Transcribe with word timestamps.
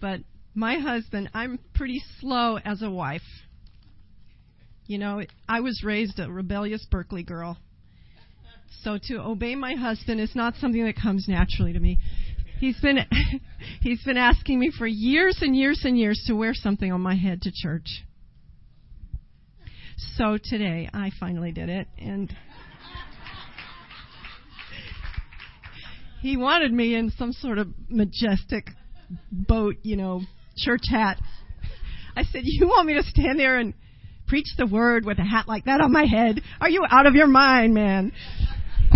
but 0.00 0.20
my 0.54 0.78
husband, 0.78 1.30
I'm 1.34 1.58
pretty 1.74 2.02
slow 2.20 2.58
as 2.58 2.82
a 2.82 2.90
wife. 2.90 3.22
You 4.86 4.98
know, 4.98 5.22
I 5.48 5.60
was 5.60 5.82
raised 5.84 6.18
a 6.18 6.30
rebellious 6.30 6.84
Berkeley 6.90 7.22
girl. 7.22 7.58
So 8.82 8.98
to 9.08 9.20
obey 9.20 9.54
my 9.54 9.74
husband 9.74 10.20
is 10.20 10.34
not 10.34 10.54
something 10.56 10.84
that 10.84 10.96
comes 10.96 11.26
naturally 11.28 11.72
to 11.72 11.80
me. 11.80 11.98
He's 12.58 12.78
been 12.80 12.98
he's 13.80 14.02
been 14.02 14.16
asking 14.16 14.58
me 14.58 14.72
for 14.76 14.86
years 14.86 15.38
and 15.42 15.56
years 15.56 15.82
and 15.84 15.98
years 15.98 16.22
to 16.26 16.34
wear 16.34 16.54
something 16.54 16.90
on 16.92 17.00
my 17.00 17.14
head 17.14 17.42
to 17.42 17.52
church. 17.54 18.04
So 20.16 20.38
today 20.42 20.88
I 20.92 21.10
finally 21.20 21.52
did 21.52 21.68
it 21.68 21.86
and 21.98 22.30
he 26.20 26.36
wanted 26.36 26.72
me 26.72 26.94
in 26.94 27.10
some 27.10 27.32
sort 27.32 27.58
of 27.58 27.68
majestic 27.88 28.70
boat, 29.30 29.76
you 29.82 29.96
know, 29.96 30.22
church 30.56 30.82
hat. 30.90 31.18
I 32.16 32.24
said, 32.24 32.42
"You 32.44 32.66
want 32.68 32.86
me 32.86 32.94
to 32.94 33.02
stand 33.02 33.38
there 33.38 33.58
and 33.58 33.74
preach 34.26 34.48
the 34.56 34.66
word 34.66 35.04
with 35.04 35.18
a 35.18 35.24
hat 35.24 35.48
like 35.48 35.64
that 35.64 35.80
on 35.80 35.92
my 35.92 36.04
head? 36.04 36.40
Are 36.60 36.68
you 36.68 36.84
out 36.88 37.06
of 37.06 37.14
your 37.14 37.26
mind, 37.26 37.74
man?" 37.74 38.12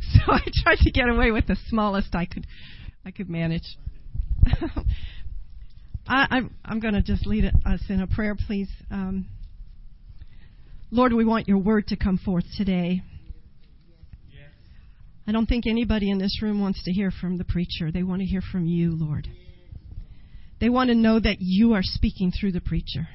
so 0.00 0.20
I 0.28 0.42
tried 0.62 0.78
to 0.78 0.90
get 0.90 1.08
away 1.08 1.30
with 1.30 1.46
the 1.46 1.56
smallest 1.68 2.14
I 2.14 2.26
could 2.26 2.46
I 3.04 3.10
could 3.10 3.28
manage. 3.28 3.76
I, 6.06 6.26
I'm 6.30 6.54
I'm 6.64 6.80
going 6.80 6.94
to 6.94 7.02
just 7.02 7.26
lead 7.26 7.50
us 7.64 7.80
in 7.88 8.00
a 8.00 8.06
prayer, 8.06 8.36
please. 8.46 8.68
Um, 8.90 9.26
Lord, 10.90 11.12
we 11.12 11.24
want 11.24 11.48
your 11.48 11.58
word 11.58 11.88
to 11.88 11.96
come 11.96 12.18
forth 12.18 12.44
today. 12.56 13.02
I 15.26 15.32
don't 15.32 15.46
think 15.46 15.66
anybody 15.66 16.10
in 16.10 16.18
this 16.18 16.42
room 16.42 16.60
wants 16.60 16.82
to 16.84 16.92
hear 16.92 17.10
from 17.10 17.38
the 17.38 17.44
preacher. 17.44 17.90
They 17.90 18.02
want 18.02 18.20
to 18.20 18.26
hear 18.26 18.42
from 18.42 18.66
you, 18.66 18.94
Lord. 18.94 19.28
They 20.60 20.68
want 20.68 20.88
to 20.88 20.94
know 20.94 21.18
that 21.18 21.38
you 21.40 21.72
are 21.72 21.82
speaking 21.82 22.30
through 22.30 22.52
the 22.52 22.60
preacher. 22.60 23.08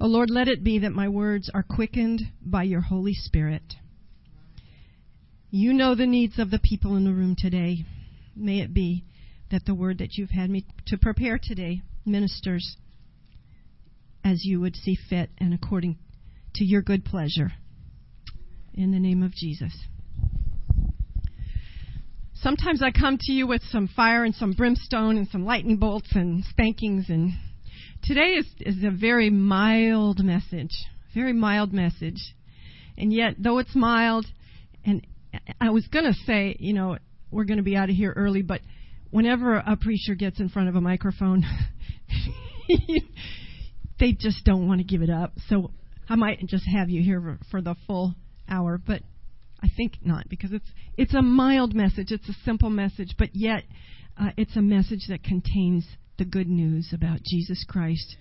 Oh 0.00 0.06
Lord, 0.06 0.30
let 0.30 0.48
it 0.48 0.64
be 0.64 0.80
that 0.80 0.92
my 0.92 1.08
words 1.08 1.48
are 1.54 1.62
quickened 1.62 2.22
by 2.44 2.64
your 2.64 2.80
Holy 2.80 3.14
Spirit. 3.14 3.74
You 5.50 5.72
know 5.72 5.94
the 5.94 6.06
needs 6.06 6.38
of 6.38 6.50
the 6.50 6.58
people 6.58 6.96
in 6.96 7.04
the 7.04 7.12
room 7.12 7.36
today. 7.38 7.84
May 8.34 8.60
it 8.60 8.74
be 8.74 9.04
that 9.50 9.64
the 9.66 9.74
word 9.74 9.98
that 9.98 10.14
you've 10.14 10.30
had 10.30 10.50
me 10.50 10.64
to 10.86 10.98
prepare 10.98 11.38
today 11.40 11.82
ministers 12.04 12.76
as 14.24 14.44
you 14.44 14.60
would 14.60 14.74
see 14.74 14.96
fit 15.08 15.30
and 15.38 15.54
according 15.54 15.98
to 16.54 16.64
your 16.64 16.82
good 16.82 17.04
pleasure. 17.04 17.52
In 18.74 18.90
the 18.90 18.98
name 18.98 19.22
of 19.22 19.32
Jesus. 19.34 19.72
Sometimes 22.42 22.82
I 22.82 22.90
come 22.90 23.18
to 23.20 23.32
you 23.32 23.46
with 23.46 23.62
some 23.70 23.86
fire 23.86 24.24
and 24.24 24.34
some 24.34 24.52
brimstone 24.52 25.16
and 25.16 25.28
some 25.28 25.44
lightning 25.44 25.76
bolts 25.76 26.08
and 26.12 26.44
spankings 26.50 27.08
and 27.08 27.34
today 28.02 28.32
is, 28.32 28.46
is 28.58 28.82
a 28.82 28.90
very 28.90 29.30
mild 29.30 30.24
message. 30.24 30.72
Very 31.14 31.32
mild 31.32 31.72
message. 31.72 32.34
And 32.98 33.12
yet, 33.12 33.36
though 33.38 33.58
it's 33.58 33.76
mild, 33.76 34.26
and 34.84 35.06
I 35.60 35.70
was 35.70 35.86
going 35.86 36.04
to 36.04 36.14
say, 36.26 36.56
you 36.58 36.72
know, 36.72 36.98
we're 37.30 37.44
going 37.44 37.58
to 37.58 37.62
be 37.62 37.76
out 37.76 37.90
of 37.90 37.94
here 37.94 38.12
early, 38.16 38.42
but 38.42 38.60
whenever 39.10 39.54
a 39.54 39.76
preacher 39.76 40.16
gets 40.16 40.40
in 40.40 40.48
front 40.48 40.68
of 40.68 40.74
a 40.74 40.80
microphone, 40.80 41.44
they 44.00 44.12
just 44.12 44.44
don't 44.44 44.66
want 44.66 44.80
to 44.80 44.84
give 44.84 45.02
it 45.02 45.10
up. 45.10 45.32
So 45.48 45.70
I 46.08 46.16
might 46.16 46.40
just 46.48 46.64
have 46.66 46.90
you 46.90 47.04
here 47.04 47.38
for 47.52 47.62
the 47.62 47.76
full 47.86 48.16
hour, 48.48 48.80
but 48.84 49.02
I 49.62 49.68
think 49.76 49.98
not 50.02 50.28
because 50.28 50.52
it's 50.52 50.68
it's 50.96 51.14
a 51.14 51.22
mild 51.22 51.74
message, 51.74 52.10
it's 52.10 52.28
a 52.28 52.36
simple 52.44 52.70
message, 52.70 53.14
but 53.18 53.30
yet 53.32 53.64
uh, 54.20 54.30
it's 54.36 54.56
a 54.56 54.62
message 54.62 55.06
that 55.08 55.22
contains 55.22 55.86
the 56.18 56.24
good 56.24 56.48
news 56.48 56.90
about 56.92 57.22
Jesus 57.24 57.64
Christ. 57.68 58.16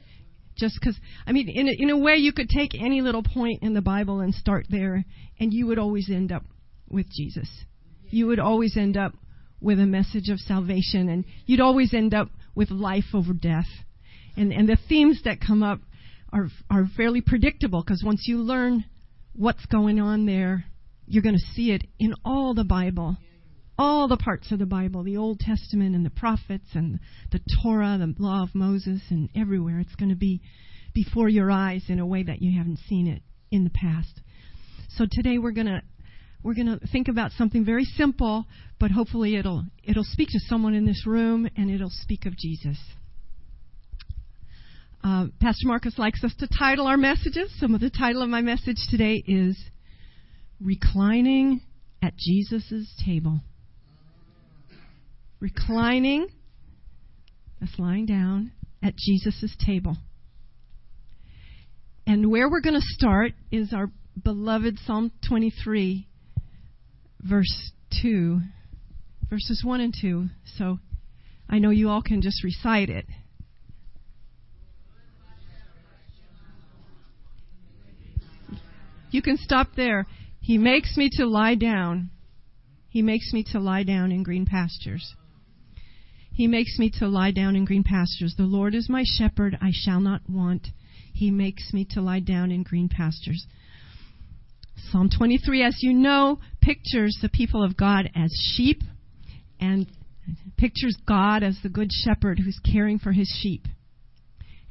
Just 0.57 0.77
because, 0.79 0.97
I 1.25 1.31
mean, 1.31 1.49
in 1.49 1.67
a, 1.67 1.71
in 1.71 1.89
a 1.89 1.97
way, 1.97 2.15
you 2.15 2.33
could 2.33 2.49
take 2.49 2.75
any 2.75 3.01
little 3.01 3.23
point 3.23 3.63
in 3.63 3.73
the 3.73 3.81
Bible 3.81 4.19
and 4.19 4.33
start 4.33 4.65
there, 4.69 5.03
and 5.39 5.53
you 5.53 5.65
would 5.67 5.79
always 5.79 6.09
end 6.09 6.31
up 6.31 6.43
with 6.89 7.07
Jesus. 7.09 7.49
You 8.09 8.27
would 8.27 8.39
always 8.39 8.75
end 8.77 8.97
up 8.97 9.13
with 9.59 9.79
a 9.79 9.85
message 9.85 10.29
of 10.29 10.39
salvation, 10.39 11.09
and 11.09 11.25
you'd 11.45 11.61
always 11.61 11.93
end 11.93 12.13
up 12.13 12.29
with 12.53 12.69
life 12.69 13.05
over 13.13 13.33
death. 13.33 13.67
And 14.37 14.51
and 14.51 14.67
the 14.67 14.77
themes 14.87 15.21
that 15.25 15.39
come 15.45 15.63
up 15.63 15.79
are 16.31 16.49
are 16.69 16.85
fairly 16.95 17.21
predictable 17.21 17.81
because 17.81 18.03
once 18.05 18.25
you 18.27 18.37
learn 18.37 18.85
what's 19.33 19.65
going 19.65 19.99
on 19.99 20.25
there, 20.25 20.65
you're 21.11 21.23
going 21.23 21.35
to 21.35 21.53
see 21.55 21.71
it 21.71 21.83
in 21.99 22.13
all 22.23 22.53
the 22.53 22.63
Bible, 22.63 23.17
all 23.77 24.07
the 24.07 24.15
parts 24.15 24.49
of 24.53 24.59
the 24.59 24.65
Bible, 24.65 25.03
the 25.03 25.17
Old 25.17 25.39
Testament 25.41 25.93
and 25.93 26.05
the 26.05 26.09
prophets 26.09 26.67
and 26.73 27.01
the 27.33 27.41
Torah, 27.61 27.97
the 27.99 28.15
law 28.17 28.43
of 28.43 28.55
Moses, 28.55 29.01
and 29.09 29.29
everywhere. 29.35 29.81
It's 29.81 29.95
going 29.95 30.11
to 30.11 30.15
be 30.15 30.39
before 30.93 31.27
your 31.27 31.51
eyes 31.51 31.83
in 31.89 31.99
a 31.99 32.05
way 32.05 32.23
that 32.23 32.41
you 32.41 32.57
haven't 32.57 32.79
seen 32.87 33.07
it 33.07 33.23
in 33.51 33.65
the 33.65 33.69
past. 33.71 34.21
So 34.91 35.05
today 35.09 35.37
we're 35.37 35.51
going 35.51 35.67
to 35.67 35.81
we're 36.43 36.55
going 36.55 36.79
to 36.79 36.87
think 36.87 37.09
about 37.09 37.31
something 37.31 37.65
very 37.65 37.83
simple, 37.83 38.45
but 38.79 38.89
hopefully 38.89 39.35
it'll 39.35 39.65
it'll 39.83 40.05
speak 40.05 40.29
to 40.31 40.39
someone 40.47 40.73
in 40.73 40.85
this 40.85 41.05
room 41.05 41.45
and 41.57 41.69
it'll 41.69 41.91
speak 41.91 42.25
of 42.25 42.37
Jesus. 42.37 42.77
Uh, 45.03 45.25
Pastor 45.41 45.67
Marcus 45.67 45.97
likes 45.97 46.23
us 46.23 46.33
to 46.39 46.47
title 46.47 46.87
our 46.87 46.95
messages. 46.95 47.51
Some 47.59 47.75
of 47.75 47.81
the 47.81 47.89
title 47.89 48.21
of 48.21 48.29
my 48.29 48.41
message 48.41 48.77
today 48.89 49.21
is 49.27 49.57
reclining 50.61 51.61
at 52.01 52.13
Jesus' 52.17 52.93
table. 53.03 53.41
Reclining, 55.39 56.27
that's 57.59 57.77
lying 57.79 58.05
down 58.05 58.51
at 58.83 58.95
Jesus' 58.95 59.55
table. 59.65 59.97
And 62.05 62.29
where 62.29 62.49
we're 62.49 62.61
going 62.61 62.75
to 62.75 62.81
start 62.81 63.33
is 63.51 63.73
our 63.73 63.89
beloved 64.21 64.77
Psalm 64.85 65.11
23, 65.27 66.07
verse 67.21 67.71
2, 68.01 68.39
verses 69.29 69.61
1 69.63 69.81
and 69.81 69.95
2. 69.99 70.27
So 70.57 70.79
I 71.49 71.59
know 71.59 71.69
you 71.69 71.89
all 71.89 72.01
can 72.01 72.21
just 72.21 72.43
recite 72.43 72.89
it. 72.89 73.05
You 79.11 79.21
can 79.21 79.37
stop 79.37 79.67
there. 79.75 80.05
He 80.41 80.57
makes 80.57 80.97
me 80.97 81.09
to 81.13 81.25
lie 81.25 81.55
down. 81.55 82.09
He 82.89 83.01
makes 83.01 83.31
me 83.31 83.43
to 83.51 83.59
lie 83.59 83.83
down 83.83 84.11
in 84.11 84.23
green 84.23 84.45
pastures. 84.45 85.15
He 86.33 86.47
makes 86.47 86.79
me 86.79 86.89
to 86.99 87.07
lie 87.07 87.31
down 87.31 87.55
in 87.55 87.65
green 87.65 87.83
pastures. 87.83 88.33
The 88.35 88.43
Lord 88.43 88.73
is 88.73 88.89
my 88.89 89.03
shepherd, 89.05 89.57
I 89.61 89.71
shall 89.71 89.99
not 89.99 90.21
want. 90.27 90.67
He 91.13 91.29
makes 91.29 91.71
me 91.73 91.85
to 91.91 92.01
lie 92.01 92.19
down 92.19 92.51
in 92.51 92.63
green 92.63 92.89
pastures. 92.89 93.45
Psalm 94.89 95.09
23, 95.15 95.63
as 95.63 95.77
you 95.81 95.93
know, 95.93 96.39
pictures 96.61 97.17
the 97.21 97.29
people 97.29 97.63
of 97.63 97.77
God 97.77 98.09
as 98.15 98.31
sheep 98.55 98.81
and 99.59 99.87
pictures 100.57 100.97
God 101.07 101.43
as 101.43 101.59
the 101.61 101.69
good 101.69 101.91
shepherd 101.91 102.39
who's 102.39 102.59
caring 102.59 102.97
for 102.97 103.11
his 103.11 103.29
sheep. 103.41 103.67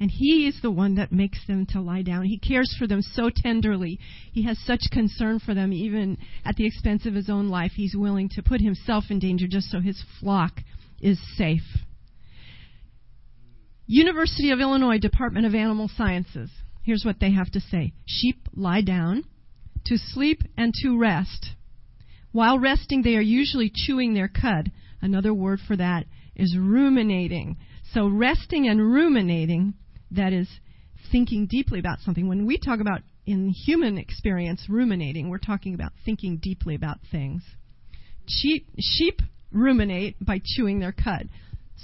And 0.01 0.11
He 0.11 0.47
is 0.47 0.59
the 0.63 0.71
one 0.71 0.95
that 0.95 1.13
makes 1.13 1.47
them 1.47 1.67
to 1.67 1.81
lie 1.81 2.01
down. 2.01 2.25
He 2.25 2.39
cares 2.39 2.75
for 2.79 2.87
them 2.87 3.03
so 3.03 3.29
tenderly. 3.35 4.01
He 4.33 4.45
has 4.45 4.59
such 4.59 4.81
concern 4.91 5.39
for 5.39 5.53
them, 5.53 5.75
even 5.75 6.17
at 6.43 6.57
the 6.57 6.65
expense 6.65 7.05
of 7.05 7.13
His 7.13 7.29
own 7.29 7.49
life. 7.49 7.73
He's 7.75 7.95
willing 7.95 8.31
to 8.31 8.43
put 8.43 8.63
Himself 8.63 9.05
in 9.11 9.19
danger 9.19 9.47
just 9.47 9.71
so 9.71 9.81
His 9.81 10.03
flock 10.19 10.61
is 11.03 11.21
safe. 11.37 11.85
University 13.87 14.51
of 14.51 14.61
Illinois 14.61 14.99
Department 14.99 15.45
of 15.45 15.55
Animal 15.55 15.91
Sciences. 15.95 16.51
Here's 16.83 17.05
what 17.05 17.21
they 17.21 17.33
have 17.33 17.51
to 17.51 17.61
say 17.61 17.93
Sheep 18.07 18.49
lie 18.55 18.81
down 18.81 19.25
to 19.85 19.99
sleep 19.99 20.43
and 20.57 20.73
to 20.83 20.99
rest. 20.99 21.49
While 22.33 22.59
resting, 22.59 23.03
they 23.03 23.17
are 23.17 23.21
usually 23.21 23.71
chewing 23.75 24.15
their 24.15 24.29
cud. 24.29 24.73
Another 25.03 25.35
word 25.35 25.61
for 25.67 25.77
that 25.77 26.07
is 26.37 26.57
ruminating. 26.57 27.59
So, 27.93 28.09
resting 28.09 28.69
and 28.69 28.81
ruminating 28.81 29.75
that 30.13 30.33
is 30.33 30.49
thinking 31.11 31.47
deeply 31.47 31.79
about 31.79 32.01
something. 32.01 32.29
When 32.29 32.47
we 32.47 32.59
talk 32.59 32.81
about 32.81 33.01
in 33.27 33.49
human 33.49 33.99
experience 33.99 34.67
ruminating, 34.69 35.29
we're 35.29 35.39
talking 35.39 35.75
about 35.75 35.93
thinking 36.05 36.39
deeply 36.43 36.75
about 36.75 36.99
things. 37.11 37.43
Sheep, 38.27 38.69
sheep 38.79 39.21
ruminate 39.53 40.17
by 40.25 40.41
chewing 40.45 40.81
their 40.81 40.93
cud. 40.93 41.29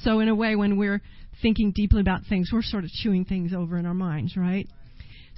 So, 0.03 0.21
in 0.21 0.29
a 0.29 0.35
way, 0.35 0.57
when 0.57 0.77
we're 0.77 1.01
thinking 1.43 1.73
deeply 1.75 2.01
about 2.01 2.21
things, 2.29 2.51
we're 2.53 2.63
sort 2.63 2.85
of 2.85 2.91
chewing 2.91 3.25
things 3.25 3.53
over 3.55 3.79
in 3.79 3.87
our 3.87 3.95
minds, 3.95 4.37
right? 4.37 4.69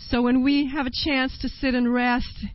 So, 0.09 0.23
when 0.23 0.43
we 0.43 0.71
have 0.75 0.87
a 0.87 0.91
chance 1.05 1.37
to 1.43 1.49
sit 1.49 1.75
and 1.75 1.93
rest 1.93 2.47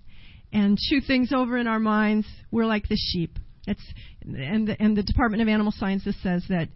and 0.51 0.77
chew 0.77 1.01
things 1.01 1.31
over 1.33 1.57
in 1.57 1.67
our 1.67 1.79
minds, 1.79 2.27
we're 2.51 2.65
like 2.65 2.87
the 2.87 2.97
sheep. 2.97 3.37
It's, 3.65 3.81
and, 4.21 4.67
the, 4.67 4.81
and 4.81 4.95
the 4.95 5.03
Department 5.03 5.41
of 5.41 5.47
Animal 5.47 5.73
Sciences 5.75 6.15
says 6.21 6.43
that 6.49 6.67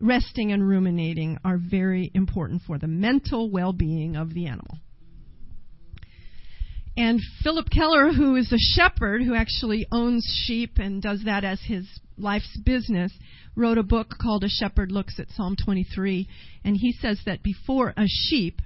resting 0.00 0.52
and 0.52 0.66
ruminating 0.66 1.38
are 1.44 1.58
very 1.58 2.10
important 2.14 2.62
for 2.66 2.78
the 2.78 2.86
mental 2.86 3.50
well 3.50 3.72
being 3.72 4.16
of 4.16 4.34
the 4.34 4.46
animal. 4.46 4.78
And 6.96 7.20
Phillip 7.42 7.70
Keller, 7.70 8.12
who 8.12 8.36
is 8.36 8.52
a 8.52 8.58
shepherd 8.58 9.22
who 9.22 9.34
actually 9.34 9.86
owns 9.92 10.24
sheep 10.46 10.78
and 10.78 11.00
does 11.00 11.22
that 11.24 11.44
as 11.44 11.60
his 11.62 11.86
life's 12.18 12.58
business, 12.64 13.12
wrote 13.56 13.78
a 13.78 13.82
book 13.82 14.16
called 14.20 14.44
A 14.44 14.48
Shepherd 14.48 14.90
Looks 14.90 15.18
at 15.18 15.30
Psalm 15.30 15.56
23. 15.62 16.28
And 16.64 16.76
he 16.76 16.92
says 16.92 17.20
that 17.26 17.42
before 17.42 17.94
a 17.96 18.04
sheep, 18.06 18.60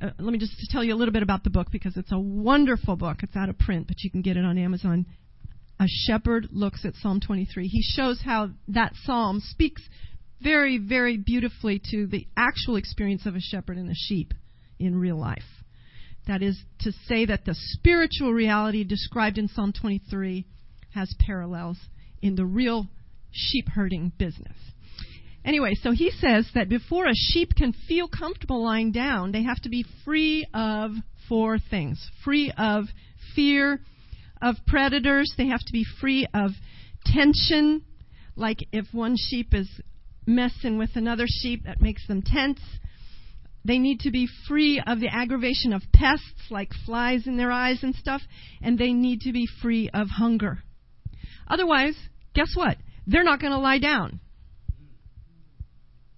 uh, 0.00 0.10
let 0.18 0.32
me 0.32 0.38
just 0.38 0.54
tell 0.70 0.82
you 0.82 0.94
a 0.94 0.96
little 0.96 1.12
bit 1.12 1.22
about 1.22 1.44
the 1.44 1.50
book 1.50 1.68
because 1.70 1.96
it's 1.96 2.12
a 2.12 2.18
wonderful 2.18 2.96
book. 2.96 3.18
It's 3.22 3.36
out 3.36 3.48
of 3.48 3.58
print, 3.58 3.86
but 3.86 4.02
you 4.02 4.10
can 4.10 4.22
get 4.22 4.36
it 4.36 4.44
on 4.44 4.58
Amazon. 4.58 5.06
A 5.78 5.86
Shepherd 5.86 6.48
Looks 6.50 6.84
at 6.84 6.94
Psalm 6.94 7.20
23. 7.20 7.68
He 7.68 7.82
shows 7.82 8.20
how 8.24 8.50
that 8.68 8.94
psalm 9.04 9.40
speaks 9.40 9.82
very, 10.42 10.78
very 10.78 11.16
beautifully 11.16 11.80
to 11.90 12.06
the 12.06 12.26
actual 12.36 12.76
experience 12.76 13.26
of 13.26 13.34
a 13.34 13.40
shepherd 13.40 13.76
and 13.76 13.90
a 13.90 13.94
sheep 13.94 14.32
in 14.78 14.98
real 14.98 15.18
life. 15.18 15.42
That 16.26 16.42
is 16.42 16.60
to 16.80 16.92
say 17.06 17.26
that 17.26 17.44
the 17.44 17.54
spiritual 17.54 18.32
reality 18.32 18.84
described 18.84 19.38
in 19.38 19.48
Psalm 19.48 19.72
23 19.72 20.46
has 20.94 21.14
parallels 21.18 21.78
in 22.20 22.36
the 22.36 22.44
real 22.44 22.88
sheep 23.30 23.68
herding 23.68 24.12
business. 24.18 24.56
Anyway, 25.44 25.74
so 25.74 25.90
he 25.90 26.10
says 26.10 26.48
that 26.54 26.68
before 26.68 27.06
a 27.06 27.14
sheep 27.14 27.54
can 27.56 27.72
feel 27.88 28.06
comfortable 28.06 28.62
lying 28.62 28.92
down, 28.92 29.32
they 29.32 29.42
have 29.42 29.60
to 29.62 29.68
be 29.68 29.84
free 30.04 30.46
of 30.54 30.92
four 31.28 31.58
things 31.58 32.10
free 32.24 32.52
of 32.56 32.84
fear 33.34 33.80
of 34.40 34.56
predators, 34.66 35.32
they 35.36 35.46
have 35.46 35.60
to 35.60 35.72
be 35.72 35.86
free 36.00 36.26
of 36.34 36.50
tension, 37.06 37.82
like 38.36 38.58
if 38.72 38.86
one 38.92 39.16
sheep 39.16 39.54
is 39.54 39.68
messing 40.26 40.78
with 40.78 40.90
another 40.94 41.26
sheep, 41.26 41.64
that 41.64 41.80
makes 41.80 42.06
them 42.06 42.22
tense. 42.22 42.60
They 43.64 43.78
need 43.78 44.00
to 44.00 44.10
be 44.10 44.28
free 44.48 44.82
of 44.84 45.00
the 45.00 45.08
aggravation 45.08 45.72
of 45.72 45.82
pests 45.92 46.50
like 46.50 46.70
flies 46.84 47.26
in 47.26 47.36
their 47.36 47.52
eyes 47.52 47.82
and 47.82 47.94
stuff, 47.94 48.22
and 48.60 48.78
they 48.78 48.92
need 48.92 49.20
to 49.22 49.32
be 49.32 49.46
free 49.60 49.88
of 49.92 50.08
hunger. 50.08 50.62
Otherwise, 51.46 51.96
guess 52.34 52.52
what? 52.54 52.76
They're 53.06 53.24
not 53.24 53.40
going 53.40 53.52
to 53.52 53.58
lie 53.58 53.78
down. 53.78 54.20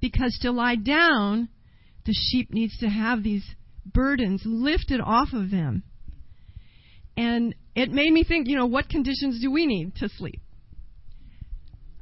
Because 0.01 0.39
to 0.43 0.53
lie 0.53 0.77
down, 0.77 1.49
the 2.07 2.15
sheep 2.15 2.53
needs 2.53 2.79
to 2.79 2.89
have 2.89 3.23
these 3.23 3.45
burdens 3.85 4.43
lifted 4.45 5.01
off 5.01 5.29
of 5.33 5.51
them. 5.51 5.83
And 7.17 7.55
it 7.75 7.91
made 7.91 8.13
me 8.13 8.25
think, 8.25 8.49
you 8.49 8.57
know, 8.57 8.67
what 8.67 8.89
conditions 8.89 9.41
do 9.41 9.51
we 9.51 9.67
need 9.67 9.97
to 9.97 10.09
sleep? 10.09 10.41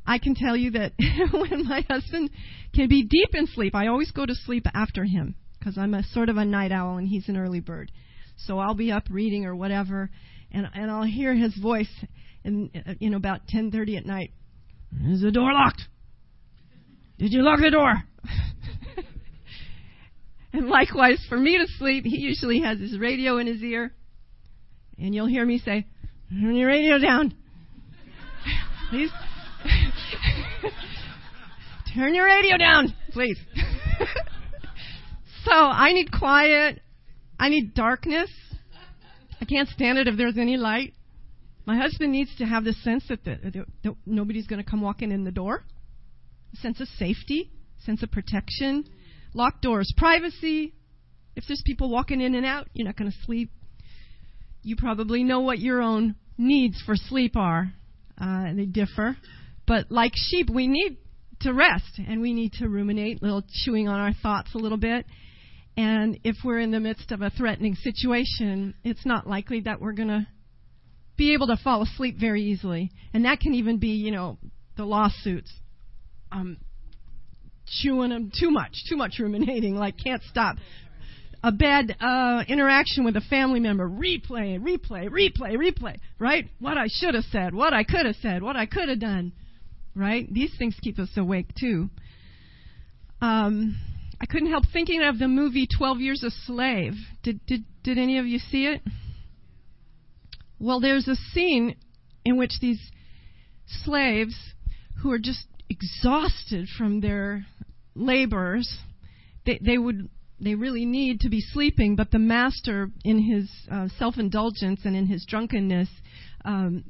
I 0.06 0.18
can 0.18 0.34
tell 0.34 0.56
you 0.56 0.72
that 0.72 0.92
when 1.32 1.66
my 1.66 1.84
husband 1.88 2.30
can 2.74 2.88
be 2.88 3.04
deep 3.04 3.34
in 3.34 3.46
sleep, 3.46 3.74
I 3.74 3.86
always 3.86 4.10
go 4.10 4.26
to 4.26 4.34
sleep 4.34 4.66
after 4.74 5.04
him 5.04 5.34
because 5.58 5.78
I'm 5.78 5.94
a 5.94 6.02
sort 6.02 6.28
of 6.28 6.36
a 6.36 6.44
night 6.44 6.72
owl 6.72 6.96
and 6.96 7.06
he's 7.06 7.28
an 7.28 7.36
early 7.36 7.60
bird. 7.60 7.92
So 8.36 8.58
I'll 8.58 8.74
be 8.74 8.90
up 8.90 9.04
reading 9.10 9.46
or 9.46 9.54
whatever, 9.54 10.10
and 10.50 10.68
and 10.74 10.90
I'll 10.90 11.04
hear 11.04 11.34
his 11.34 11.56
voice, 11.56 11.90
and 12.44 12.70
you 12.98 13.10
know 13.10 13.16
about 13.16 13.46
10:30 13.46 13.98
at 13.98 14.06
night. 14.06 14.32
Is 15.06 15.22
the 15.22 15.30
door 15.30 15.52
locked? 15.52 15.82
Did 17.18 17.32
you 17.32 17.42
lock 17.42 17.60
the 17.60 17.70
door? 17.70 18.02
and 20.52 20.68
likewise, 20.68 21.24
for 21.28 21.38
me 21.38 21.58
to 21.58 21.66
sleep, 21.78 22.04
he 22.04 22.18
usually 22.18 22.60
has 22.60 22.80
his 22.80 22.98
radio 22.98 23.38
in 23.38 23.46
his 23.46 23.62
ear, 23.62 23.94
and 24.98 25.14
you'll 25.14 25.26
hear 25.26 25.46
me 25.46 25.58
say, 25.58 25.86
"Turn 26.30 26.56
your 26.56 26.68
radio 26.68 26.98
down." 26.98 27.34
Please 28.90 29.10
Turn 31.94 32.14
your 32.14 32.24
radio 32.24 32.56
down, 32.56 32.94
please. 33.10 33.38
so 35.44 35.52
I 35.52 35.92
need 35.92 36.10
quiet. 36.10 36.80
I 37.38 37.50
need 37.50 37.74
darkness. 37.74 38.30
I 39.40 39.44
can't 39.44 39.68
stand 39.68 39.98
it 39.98 40.08
if 40.08 40.16
there's 40.16 40.38
any 40.38 40.56
light. 40.56 40.94
My 41.66 41.76
husband 41.76 42.12
needs 42.12 42.34
to 42.38 42.46
have 42.46 42.64
the 42.64 42.72
sense 42.72 43.04
that, 43.08 43.24
the, 43.24 43.66
the, 43.82 43.96
nobody's 44.06 44.46
going 44.46 44.62
to 44.62 44.68
come 44.68 44.80
walking 44.80 45.12
in 45.12 45.24
the 45.24 45.30
door, 45.30 45.64
a 46.54 46.56
sense 46.56 46.80
of 46.80 46.88
safety, 46.88 47.50
sense 47.84 48.02
of 48.02 48.10
protection, 48.10 48.84
locked 49.34 49.60
doors, 49.60 49.92
privacy. 49.96 50.72
If 51.36 51.44
there's 51.46 51.62
people 51.66 51.90
walking 51.90 52.22
in 52.22 52.34
and 52.34 52.46
out, 52.46 52.68
you're 52.72 52.86
not 52.86 52.96
going 52.96 53.10
to 53.10 53.18
sleep. 53.24 53.50
You 54.62 54.76
probably 54.76 55.24
know 55.24 55.40
what 55.40 55.58
your 55.58 55.82
own 55.82 56.14
needs 56.38 56.82
for 56.86 56.96
sleep 56.96 57.36
are. 57.36 57.72
Uh, 58.18 58.54
they 58.54 58.64
differ. 58.64 59.16
But 59.66 59.90
like 59.90 60.12
sheep, 60.14 60.48
we 60.48 60.66
need 60.68 60.96
to 61.42 61.52
rest 61.52 62.00
and 62.06 62.20
we 62.20 62.32
need 62.32 62.52
to 62.54 62.68
ruminate, 62.68 63.22
little 63.22 63.42
chewing 63.64 63.88
on 63.88 64.00
our 64.00 64.12
thoughts 64.22 64.54
a 64.54 64.58
little 64.58 64.78
bit. 64.78 65.06
And 65.76 66.18
if 66.24 66.36
we're 66.44 66.60
in 66.60 66.70
the 66.70 66.80
midst 66.80 67.12
of 67.12 67.22
a 67.22 67.30
threatening 67.30 67.76
situation, 67.76 68.74
it's 68.84 69.06
not 69.06 69.26
likely 69.26 69.60
that 69.60 69.80
we're 69.80 69.92
going 69.92 70.08
to 70.08 70.26
be 71.16 71.34
able 71.34 71.46
to 71.46 71.56
fall 71.56 71.82
asleep 71.82 72.16
very 72.18 72.42
easily. 72.42 72.90
And 73.14 73.24
that 73.24 73.40
can 73.40 73.54
even 73.54 73.78
be, 73.78 73.88
you 73.88 74.10
know, 74.10 74.38
the 74.76 74.84
lawsuits. 74.84 75.52
Um, 76.30 76.58
chewing 77.66 78.10
them 78.10 78.32
too 78.38 78.50
much, 78.50 78.72
too 78.88 78.96
much 78.96 79.14
ruminating, 79.18 79.76
like 79.76 79.96
can't 80.02 80.22
stop. 80.24 80.56
A 81.44 81.50
bad 81.50 81.96
uh, 82.00 82.44
interaction 82.46 83.04
with 83.04 83.16
a 83.16 83.20
family 83.22 83.60
member, 83.60 83.88
replay, 83.88 84.58
replay, 84.60 85.08
replay, 85.08 85.56
replay, 85.56 85.96
right? 86.18 86.48
What 86.60 86.78
I 86.78 86.86
should 86.88 87.14
have 87.14 87.24
said, 87.32 87.52
what 87.52 87.72
I 87.72 87.82
could 87.82 88.06
have 88.06 88.16
said, 88.22 88.42
what 88.42 88.56
I 88.56 88.66
could 88.66 88.88
have 88.88 89.00
done 89.00 89.32
right? 89.94 90.32
These 90.32 90.54
things 90.58 90.76
keep 90.80 90.98
us 90.98 91.10
awake 91.16 91.48
too. 91.58 91.90
Um, 93.20 93.76
I 94.20 94.26
couldn't 94.26 94.50
help 94.50 94.64
thinking 94.72 95.02
of 95.02 95.18
the 95.18 95.28
movie 95.28 95.66
12 95.66 96.00
Years 96.00 96.22
a 96.22 96.30
Slave. 96.46 96.94
Did, 97.22 97.44
did, 97.46 97.64
did 97.82 97.98
any 97.98 98.18
of 98.18 98.26
you 98.26 98.38
see 98.38 98.66
it? 98.66 98.82
Well, 100.58 100.80
there's 100.80 101.08
a 101.08 101.16
scene 101.16 101.76
in 102.24 102.36
which 102.36 102.52
these 102.60 102.80
slaves 103.66 104.34
who 105.02 105.10
are 105.10 105.18
just 105.18 105.46
exhausted 105.68 106.68
from 106.78 107.00
their 107.00 107.46
labors, 107.94 108.78
they, 109.44 109.58
they 109.60 109.78
would 109.78 110.08
they 110.42 110.54
really 110.56 110.84
need 110.84 111.20
to 111.20 111.28
be 111.28 111.40
sleeping, 111.40 111.94
but 111.94 112.10
the 112.10 112.18
master, 112.18 112.90
in 113.04 113.22
his 113.22 113.48
uh, 113.70 113.86
self-indulgence 113.96 114.80
and 114.84 114.96
in 114.96 115.06
his 115.06 115.24
drunkenness, 115.24 115.88
um, 116.44 116.82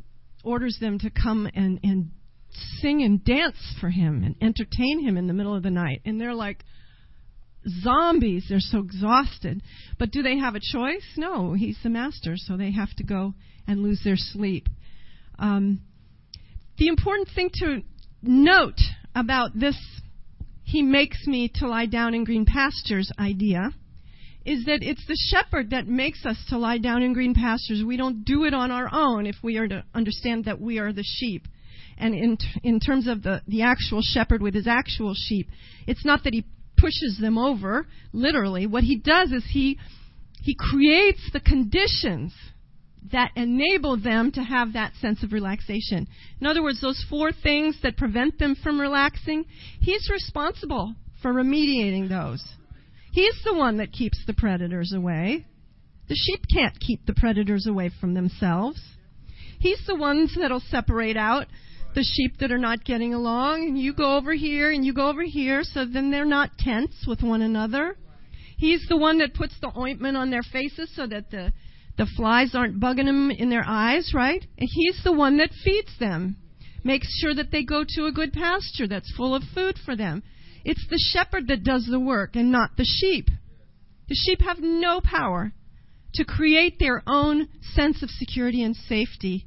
orders 0.43 0.79
them 0.81 0.99
to 0.99 1.11
come 1.11 1.47
and, 1.55 1.79
and 1.83 2.11
sing 2.81 3.03
and 3.03 3.25
dance 3.25 3.75
for 3.81 3.91
him 3.91 4.23
and 4.25 4.35
entertain 4.41 5.01
him 5.01 5.17
in 5.17 5.27
the 5.27 5.33
middle 5.33 5.55
of 5.55 5.63
the 5.63 5.71
night. 5.71 6.03
And 6.05 6.21
they're 6.21 6.35
like 6.35 6.65
zombies. 7.83 8.47
They're 8.49 8.61
so 8.61 8.81
exhausted. 8.81 9.63
But 9.99 10.11
do 10.11 10.23
they 10.23 10.39
have 10.39 10.55
a 10.55 10.61
choice? 10.61 11.05
No, 11.17 11.55
he's 11.55 11.79
the 11.83 11.91
master, 11.91 12.35
so 12.37 12.57
they 12.57 12.73
have 12.73 12.95
to 12.97 13.05
go 13.05 13.35
and 13.67 13.83
lose 13.83 14.03
their 14.05 14.17
sleep. 14.17 14.69
Um, 15.39 15.81
the 16.79 16.89
important 16.89 17.29
thing 17.35 17.51
to 17.55 17.83
note 18.23 18.81
about 19.15 19.51
this 19.59 19.77
he 20.65 20.83
makes 20.83 21.27
me 21.27 21.51
to 21.57 21.69
lie 21.69 21.87
down 21.87 22.15
in 22.15 22.25
green 22.25 22.47
pastures 22.47 23.13
idea 23.19 23.71
is 24.45 24.65
that 24.65 24.83
it's 24.83 25.07
the 25.07 25.19
shepherd 25.31 25.71
that 25.71 25.87
makes 25.87 26.25
us 26.25 26.37
to 26.49 26.59
lie 26.59 26.79
down 26.79 27.03
in 27.03 27.13
green 27.13 27.35
pastures. 27.35 27.85
We 27.87 27.97
don't 27.97 28.25
do 28.25 28.45
it 28.45 28.55
on 28.55 28.71
our 28.71 28.89
own 28.93 29.27
if 29.27 29.37
we 29.43 29.59
are 29.59 29.69
to 29.69 29.85
understand 29.95 30.47
that 30.47 30.61
we 30.61 30.79
are 30.79 30.93
the 30.93 31.05
sheep. 31.05 31.47
And 32.03 32.17
in, 32.17 32.37
in 32.65 32.81
terms 32.81 33.07
of 33.07 33.23
the, 33.23 33.43
the 33.47 33.63
actual 33.63 34.01
shepherd 34.03 34.43
with 34.43 34.55
his 34.55 34.67
actual 34.67 35.15
sheep, 35.15 35.49
it's 35.87 36.05
not 36.05 36.25
that 36.25 36.35
he 36.35 36.45
pushes 36.77 37.17
them 37.21 37.39
over, 37.39 37.87
literally. 38.13 38.67
What 38.67 38.83
he 38.83 38.97
does 38.99 39.31
is 39.31 39.45
he, 39.49 39.79
he 40.43 40.57
creates 40.59 41.31
the 41.33 41.39
conditions 41.39 42.35
that 43.13 43.31
enable 43.37 43.97
them 43.97 44.33
to 44.33 44.43
have 44.43 44.73
that 44.73 44.95
sense 45.01 45.23
of 45.23 45.33
relaxation. 45.33 46.09
In 46.41 46.47
other 46.49 46.61
words, 46.61 46.81
those 46.81 47.05
four 47.09 47.31
things 47.31 47.79
that 47.85 47.97
prevent 47.97 48.37
them 48.37 48.57
from 48.61 48.81
relaxing, 48.81 49.45
he's 49.81 50.11
responsible 50.11 50.97
for 51.23 51.33
remediating 51.33 52.09
those. 52.09 52.45
He's 53.13 53.41
the 53.45 53.55
one 53.55 53.77
that 53.77 53.93
keeps 53.93 54.19
the 54.27 54.35
predators 54.35 54.93
away. 54.93 55.47
The 56.09 56.17
sheep 56.17 56.41
can't 56.53 56.79
keep 56.81 57.07
the 57.07 57.15
predators 57.15 57.69
away 57.69 57.93
from 58.01 58.15
themselves. 58.15 58.83
He's 59.61 59.87
the 59.87 59.95
ones 59.95 60.37
that'll 60.37 60.59
separate 60.69 61.17
out 61.17 61.47
the 61.95 62.05
sheep 62.05 62.39
that 62.41 62.53
are 62.53 62.59
not 62.59 62.85
getting 62.85 63.15
along, 63.15 63.65
and 63.69 63.79
you 63.79 63.95
go 63.95 64.17
over 64.17 64.33
here 64.33 64.71
and 64.71 64.85
you 64.85 64.93
go 64.93 65.09
over 65.09 65.23
here, 65.23 65.63
so 65.63 65.85
then 65.85 66.11
they're 66.11 66.25
not 66.25 66.59
tense 66.59 67.05
with 67.07 67.23
one 67.23 67.43
another. 67.43 67.97
He's 68.57 68.87
the 68.89 68.97
one 68.97 69.19
that 69.19 69.35
puts 69.35 69.55
the 69.61 69.73
ointment 69.77 70.17
on 70.17 70.31
their 70.31 70.43
faces 70.43 70.91
so 70.95 71.07
that 71.07 71.31
the 71.31 71.53
the 71.99 72.07
flies 72.17 72.55
aren't 72.55 72.81
bugging 72.81 73.05
them 73.05 73.31
in 73.31 73.51
their 73.51 73.65
eyes, 73.67 74.13
right? 74.15 74.43
And 74.59 74.69
he's 74.73 75.03
the 75.05 75.13
one 75.13 75.37
that 75.39 75.51
feeds 75.63 75.99
them, 75.99 76.37
makes 76.83 77.09
sure 77.21 77.35
that 77.35 77.51
they 77.51 77.65
go 77.65 77.85
to 77.87 78.07
a 78.07 78.13
good 78.13 78.33
pasture 78.33 78.87
that's 78.87 79.15
full 79.15 79.35
of 79.35 79.43
food 79.55 79.77
for 79.85 79.95
them. 79.95 80.23
It's 80.65 80.87
the 80.89 81.03
shepherd 81.13 81.49
that 81.49 81.65
does 81.65 81.87
the 81.91 82.01
work 82.01 82.35
and 82.35 82.51
not 82.51 82.77
the 82.77 82.85
sheep. 82.85 83.27
The 84.09 84.15
sheep 84.15 84.41
have 84.41 84.59
no 84.61 85.01
power 85.03 85.53
to 86.15 86.25
create 86.25 86.79
their 86.79 87.03
own 87.07 87.49
sense 87.75 88.03
of 88.03 88.11
security 88.11 88.63
and 88.63 88.77
safety 88.77 89.47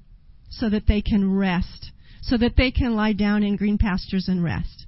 so 0.49 0.69
that 0.69 0.87
they 0.87 1.01
can 1.01 1.35
rest 1.35 1.91
so 2.27 2.37
that 2.37 2.55
they 2.57 2.71
can 2.71 2.95
lie 2.95 3.13
down 3.13 3.43
in 3.43 3.55
green 3.55 3.77
pastures 3.77 4.27
and 4.27 4.43
rest. 4.43 4.85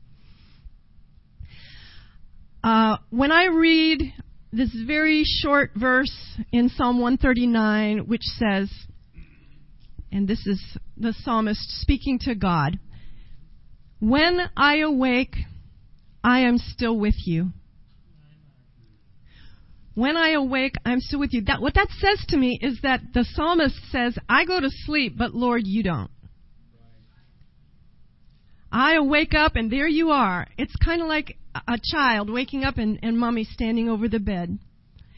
Uh, 2.63 2.97
when 3.11 3.31
I 3.31 3.45
read 3.45 4.01
this 4.51 4.75
very 4.85 5.23
short 5.23 5.71
verse 5.75 6.37
in 6.51 6.69
Psalm 6.69 6.99
139 6.99 8.07
which 8.07 8.23
says, 8.23 8.71
and 10.11 10.27
this 10.27 10.47
is 10.47 10.59
the 10.95 11.13
psalmist 11.13 11.69
speaking 11.81 12.17
to 12.23 12.33
God, 12.33 12.79
When 13.99 14.39
I 14.55 14.77
awake, 14.77 15.35
I 16.23 16.41
am 16.41 16.57
still 16.57 16.97
with 16.97 17.15
you. 17.25 17.51
When 19.93 20.15
I 20.15 20.31
awake, 20.31 20.75
I'm 20.85 20.99
still 20.99 21.19
with 21.19 21.33
you. 21.33 21.41
That, 21.45 21.61
what 21.61 21.73
that 21.75 21.89
says 21.99 22.23
to 22.29 22.37
me 22.37 22.59
is 22.61 22.79
that 22.83 23.01
the 23.13 23.25
psalmist 23.33 23.75
says, 23.91 24.17
I 24.29 24.45
go 24.45 24.59
to 24.59 24.69
sleep, 24.69 25.15
but 25.17 25.33
Lord, 25.33 25.63
you 25.65 25.83
don't. 25.83 26.11
I 28.71 28.99
wake 28.99 29.33
up 29.33 29.55
and 29.55 29.71
there 29.71 29.87
you 29.87 30.11
are. 30.11 30.47
It's 30.57 30.75
kind 30.83 31.01
of 31.01 31.07
like 31.07 31.37
a 31.67 31.79
child 31.91 32.29
waking 32.29 32.63
up 32.63 32.77
and, 32.77 32.99
and 33.01 33.17
mommy 33.17 33.43
standing 33.45 33.89
over 33.89 34.07
the 34.07 34.19
bed. 34.19 34.59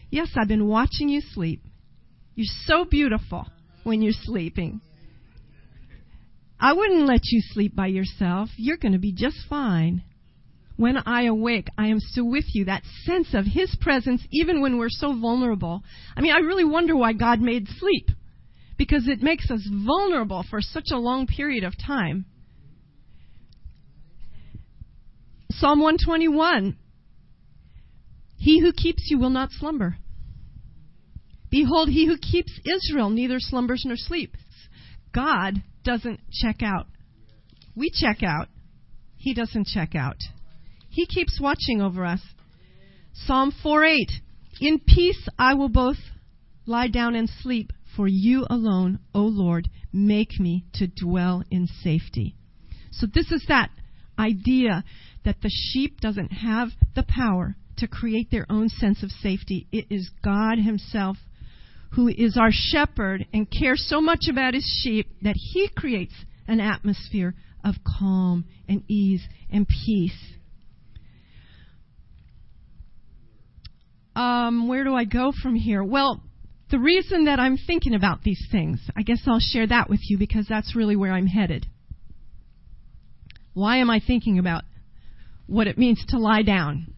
Yes, 0.10 0.29
I've 0.36 0.48
been 0.48 0.68
watching 0.68 1.10
you 1.10 1.22
sleep. 1.22 1.63
You're 2.36 2.48
so 2.65 2.86
beautiful 2.86 3.48
when 3.84 4.01
you're 4.01 4.13
sleeping. 4.13 4.82
I 6.60 6.74
wouldn't 6.74 7.08
let 7.08 7.22
you 7.24 7.41
sleep 7.41 7.75
by 7.75 7.88
yourself. 7.88 8.50
You're 8.58 8.77
going 8.77 8.91
to 8.91 9.00
be 9.00 9.13
just 9.13 9.38
fine. 9.50 10.03
When 10.75 10.98
I 10.98 11.24
awake, 11.24 11.68
I 11.77 11.88
am 11.88 12.00
still 12.00 12.29
with 12.29 12.46
you. 12.53 12.65
That 12.65 12.84
sense 13.03 13.34
of 13.34 13.46
His 13.46 13.75
presence, 13.82 14.25
even 14.32 14.62
when 14.62 14.77
we're 14.77 14.89
so 14.89 15.18
vulnerable. 15.20 15.84
I 16.15 16.22
mean, 16.22 16.32
I 16.32 16.39
really 16.39 16.65
wonder 16.65 16.96
why 16.96 17.13
God 17.13 17.41
made 17.41 17.68
sleep. 17.68 18.10
Because 18.77 19.08
it 19.08 19.22
makes 19.22 19.51
us 19.51 19.68
vulnerable 19.70 20.46
for 20.50 20.62
such 20.62 20.88
a 20.91 20.98
long 20.98 21.27
period 21.27 21.63
of 21.65 21.74
time. 21.77 22.25
Psalm 25.59 25.79
121 25.81 26.77
He 28.37 28.61
who 28.61 28.71
keeps 28.71 29.07
you 29.09 29.19
will 29.19 29.29
not 29.29 29.51
slumber. 29.51 29.97
Behold, 31.49 31.89
he 31.89 32.05
who 32.05 32.17
keeps 32.17 32.57
Israel 32.63 33.09
neither 33.09 33.39
slumbers 33.39 33.83
nor 33.85 33.97
sleeps. 33.97 34.39
God 35.13 35.61
doesn't 35.83 36.21
check 36.31 36.63
out. 36.63 36.87
We 37.75 37.91
check 37.93 38.23
out. 38.23 38.47
He 39.17 39.33
doesn't 39.33 39.67
check 39.67 39.95
out. 39.95 40.15
He 40.87 41.05
keeps 41.05 41.41
watching 41.41 41.81
over 41.81 42.05
us. 42.05 42.21
Psalm 43.11 43.51
4 43.61 43.83
8 43.83 44.11
In 44.61 44.79
peace 44.79 45.27
I 45.37 45.55
will 45.55 45.67
both 45.67 45.97
lie 46.65 46.87
down 46.87 47.15
and 47.15 47.29
sleep, 47.41 47.73
for 47.97 48.07
you 48.07 48.45
alone, 48.49 48.99
O 49.13 49.23
Lord, 49.23 49.67
make 49.91 50.39
me 50.39 50.63
to 50.75 50.87
dwell 50.87 51.43
in 51.51 51.67
safety. 51.67 52.35
So 52.91 53.07
this 53.13 53.29
is 53.29 53.43
that 53.49 53.71
idea 54.17 54.83
that 55.25 55.41
the 55.41 55.49
sheep 55.49 55.99
doesn't 55.99 56.31
have 56.31 56.69
the 56.95 57.03
power 57.03 57.55
to 57.77 57.88
create 57.88 58.31
their 58.31 58.45
own 58.49 58.69
sense 58.69 59.03
of 59.03 59.11
safety. 59.11 59.67
It 59.71 59.85
is 59.89 60.09
God 60.23 60.59
Himself 60.59 61.17
who 61.91 62.07
is 62.07 62.38
our 62.38 62.51
shepherd 62.51 63.25
and 63.33 63.49
cares 63.49 63.85
so 63.88 64.01
much 64.01 64.25
about 64.29 64.53
His 64.53 64.81
sheep 64.83 65.07
that 65.21 65.35
He 65.35 65.69
creates 65.75 66.13
an 66.47 66.59
atmosphere 66.59 67.35
of 67.63 67.75
calm 67.99 68.45
and 68.67 68.83
ease 68.88 69.23
and 69.51 69.67
peace. 69.67 70.17
Um, 74.15 74.67
where 74.67 74.83
do 74.83 74.93
I 74.93 75.05
go 75.05 75.31
from 75.41 75.55
here? 75.55 75.83
Well, 75.83 76.21
the 76.71 76.79
reason 76.79 77.25
that 77.25 77.39
I'm 77.39 77.57
thinking 77.57 77.95
about 77.95 78.21
these 78.21 78.47
things, 78.51 78.79
I 78.95 79.01
guess 79.01 79.21
I'll 79.25 79.39
share 79.39 79.65
that 79.67 79.89
with 79.89 80.01
you 80.03 80.17
because 80.17 80.45
that's 80.47 80.75
really 80.75 80.95
where 80.95 81.13
I'm 81.13 81.27
headed. 81.27 81.65
Why 83.53 83.77
am 83.77 83.89
I 83.89 83.99
thinking 84.05 84.38
about 84.38 84.63
what 85.50 85.68
it 85.68 85.77
means 85.77 86.03
to 86.10 86.20
lie 86.20 86.44
down. 86.44 86.94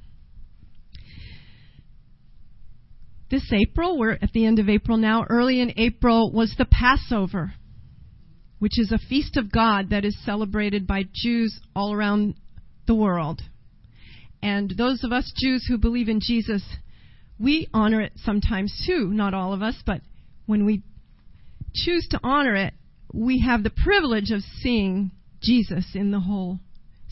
This 3.29 3.49
April, 3.53 3.97
we're 3.97 4.17
at 4.21 4.33
the 4.33 4.45
end 4.45 4.59
of 4.59 4.67
April 4.67 4.97
now, 4.97 5.25
early 5.29 5.61
in 5.61 5.73
April 5.77 6.31
was 6.33 6.53
the 6.57 6.65
Passover, 6.65 7.53
which 8.59 8.77
is 8.77 8.91
a 8.91 8.97
feast 8.97 9.37
of 9.37 9.51
God 9.51 9.91
that 9.91 10.03
is 10.03 10.17
celebrated 10.25 10.85
by 10.85 11.03
Jews 11.13 11.57
all 11.73 11.93
around 11.93 12.35
the 12.87 12.95
world. 12.95 13.41
And 14.43 14.73
those 14.77 15.03
of 15.05 15.13
us 15.13 15.31
Jews 15.37 15.65
who 15.67 15.77
believe 15.77 16.09
in 16.09 16.19
Jesus, 16.21 16.61
we 17.39 17.69
honor 17.73 18.01
it 18.01 18.11
sometimes 18.17 18.83
too. 18.85 19.07
Not 19.07 19.33
all 19.33 19.53
of 19.53 19.61
us, 19.61 19.75
but 19.85 20.01
when 20.45 20.65
we 20.65 20.83
choose 21.73 22.07
to 22.09 22.19
honor 22.23 22.55
it, 22.55 22.73
we 23.13 23.39
have 23.39 23.63
the 23.63 23.69
privilege 23.69 24.31
of 24.31 24.41
seeing 24.41 25.11
Jesus 25.41 25.91
in 25.95 26.11
the 26.11 26.19
whole 26.19 26.59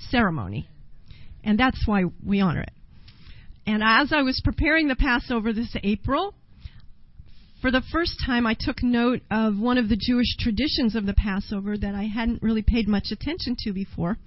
ceremony. 0.09 0.67
And 1.43 1.59
that's 1.59 1.81
why 1.85 2.03
we 2.25 2.41
honor 2.41 2.61
it. 2.61 2.71
And 3.65 3.83
as 3.83 4.11
I 4.11 4.23
was 4.23 4.41
preparing 4.43 4.87
the 4.87 4.95
Passover 4.95 5.53
this 5.53 5.75
April, 5.83 6.33
for 7.61 7.71
the 7.71 7.83
first 7.91 8.15
time 8.25 8.47
I 8.47 8.55
took 8.57 8.81
note 8.81 9.21
of 9.29 9.57
one 9.59 9.77
of 9.77 9.89
the 9.89 9.97
Jewish 9.97 10.37
traditions 10.37 10.95
of 10.95 11.05
the 11.05 11.13
Passover 11.13 11.77
that 11.77 11.93
I 11.93 12.03
hadn't 12.03 12.41
really 12.41 12.63
paid 12.63 12.87
much 12.87 13.07
attention 13.11 13.55
to 13.59 13.73
before. 13.73 14.17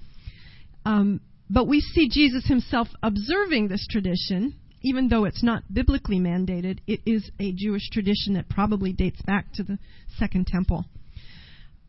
Um, 0.84 1.20
but 1.48 1.66
we 1.66 1.80
see 1.80 2.08
Jesus 2.08 2.46
himself 2.46 2.88
observing 3.02 3.68
this 3.68 3.86
tradition, 3.90 4.54
even 4.82 5.08
though 5.08 5.24
it's 5.24 5.42
not 5.42 5.62
biblically 5.72 6.18
mandated. 6.18 6.78
It 6.86 7.00
is 7.06 7.30
a 7.38 7.52
Jewish 7.52 7.88
tradition 7.90 8.34
that 8.34 8.48
probably 8.48 8.92
dates 8.92 9.22
back 9.22 9.52
to 9.54 9.62
the 9.62 9.78
Second 10.18 10.46
Temple. 10.46 10.84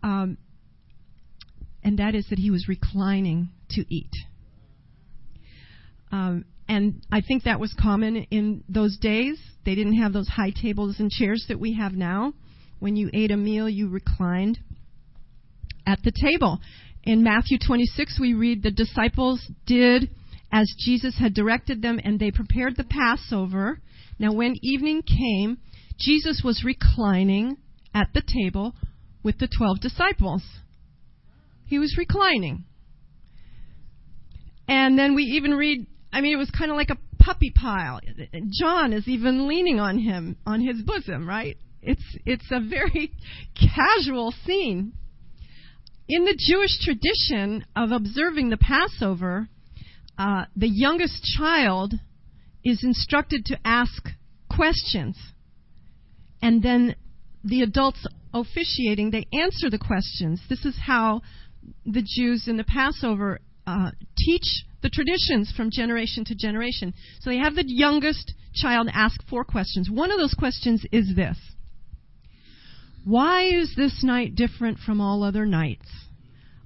Um, 0.01 0.37
and 1.83 1.99
that 1.99 2.15
is 2.15 2.27
that 2.29 2.39
he 2.39 2.51
was 2.51 2.67
reclining 2.67 3.49
to 3.71 3.85
eat. 3.93 4.11
Um, 6.13 6.45
and 6.69 7.03
I 7.11 7.21
think 7.21 7.43
that 7.43 7.59
was 7.59 7.73
common 7.81 8.27
in 8.29 8.63
those 8.69 8.97
days. 8.97 9.41
They 9.65 9.73
didn't 9.73 9.99
have 9.99 10.13
those 10.13 10.27
high 10.27 10.51
tables 10.51 10.97
and 10.99 11.09
chairs 11.09 11.45
that 11.49 11.59
we 11.59 11.73
have 11.73 11.93
now. 11.93 12.33
When 12.79 12.95
you 12.95 13.09
ate 13.13 13.31
a 13.31 13.37
meal, 13.37 13.67
you 13.67 13.89
reclined 13.89 14.59
at 15.87 16.03
the 16.03 16.11
table. 16.11 16.59
In 17.03 17.23
Matthew 17.23 17.57
26, 17.65 18.19
we 18.21 18.35
read 18.35 18.61
the 18.61 18.69
disciples 18.69 19.51
did 19.65 20.11
as 20.51 20.71
Jesus 20.85 21.17
had 21.17 21.33
directed 21.33 21.81
them, 21.81 21.99
and 22.03 22.19
they 22.19 22.29
prepared 22.29 22.77
the 22.77 22.83
Passover. 22.83 23.79
Now, 24.19 24.33
when 24.33 24.53
evening 24.61 25.01
came, 25.01 25.57
Jesus 25.99 26.43
was 26.45 26.63
reclining 26.63 27.57
at 27.95 28.09
the 28.13 28.21
table 28.21 28.75
with 29.23 29.39
the 29.39 29.49
twelve 29.57 29.79
disciples. 29.81 30.43
He 31.65 31.79
was 31.79 31.95
reclining. 31.97 32.65
And 34.67 34.97
then 34.97 35.15
we 35.15 35.23
even 35.23 35.55
read 35.55 35.87
I 36.13 36.21
mean, 36.21 36.33
it 36.33 36.37
was 36.37 36.51
kind 36.51 36.69
of 36.69 36.77
like 36.77 36.91
a 36.91 36.97
puppy 37.19 37.49
pile. 37.49 37.99
John 38.51 38.93
is 38.93 39.07
even 39.07 39.47
leaning 39.47 39.79
on 39.79 39.97
him, 39.97 40.37
on 40.45 40.61
his 40.61 40.81
bosom, 40.83 41.27
right? 41.27 41.57
It's, 41.81 42.03
it's 42.23 42.45
a 42.51 42.59
very 42.59 43.11
casual 43.75 44.33
scene. 44.45 44.93
In 46.07 46.25
the 46.25 46.37
Jewish 46.37 46.79
tradition 46.79 47.65
of 47.75 47.91
observing 47.91 48.49
the 48.49 48.57
Passover, 48.57 49.49
uh, 50.17 50.45
the 50.55 50.69
youngest 50.69 51.23
child 51.37 51.95
is 52.63 52.83
instructed 52.83 53.45
to 53.45 53.57
ask 53.65 54.09
questions. 54.55 55.17
And 56.43 56.61
then 56.61 56.95
the 57.43 57.61
adults 57.61 58.05
officiating, 58.33 59.09
they 59.09 59.25
answer 59.33 59.69
the 59.69 59.79
questions. 59.79 60.41
This 60.47 60.63
is 60.63 60.75
how 60.85 61.21
the 61.85 62.05
Jews 62.05 62.47
in 62.47 62.57
the 62.57 62.63
Passover 62.63 63.39
uh, 63.65 63.91
teach 64.17 64.65
the 64.83 64.89
traditions 64.89 65.51
from 65.55 65.71
generation 65.71 66.25
to 66.25 66.35
generation. 66.35 66.93
So 67.21 67.29
they 67.31 67.37
have 67.37 67.55
the 67.55 67.63
youngest 67.65 68.33
child 68.53 68.89
ask 68.93 69.19
four 69.27 69.43
questions. 69.43 69.89
One 69.89 70.11
of 70.11 70.19
those 70.19 70.35
questions 70.35 70.85
is 70.91 71.15
this 71.15 71.37
Why 73.03 73.45
is 73.45 73.73
this 73.75 74.03
night 74.03 74.35
different 74.35 74.77
from 74.77 75.01
all 75.01 75.23
other 75.23 75.45
nights? 75.45 75.89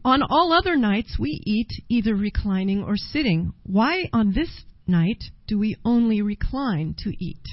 On 0.03 0.21
all 0.23 0.51
other 0.51 0.75
nights, 0.75 1.17
we 1.19 1.41
eat 1.45 1.69
either 1.89 2.15
reclining 2.15 2.83
or 2.83 2.97
sitting. 2.97 3.53
Why 3.63 4.09
on 4.11 4.33
this 4.33 4.63
night 4.87 5.23
do 5.47 5.59
we 5.59 5.75
only 5.85 6.21
recline 6.21 6.95
to 6.99 7.11
eat? 7.23 7.43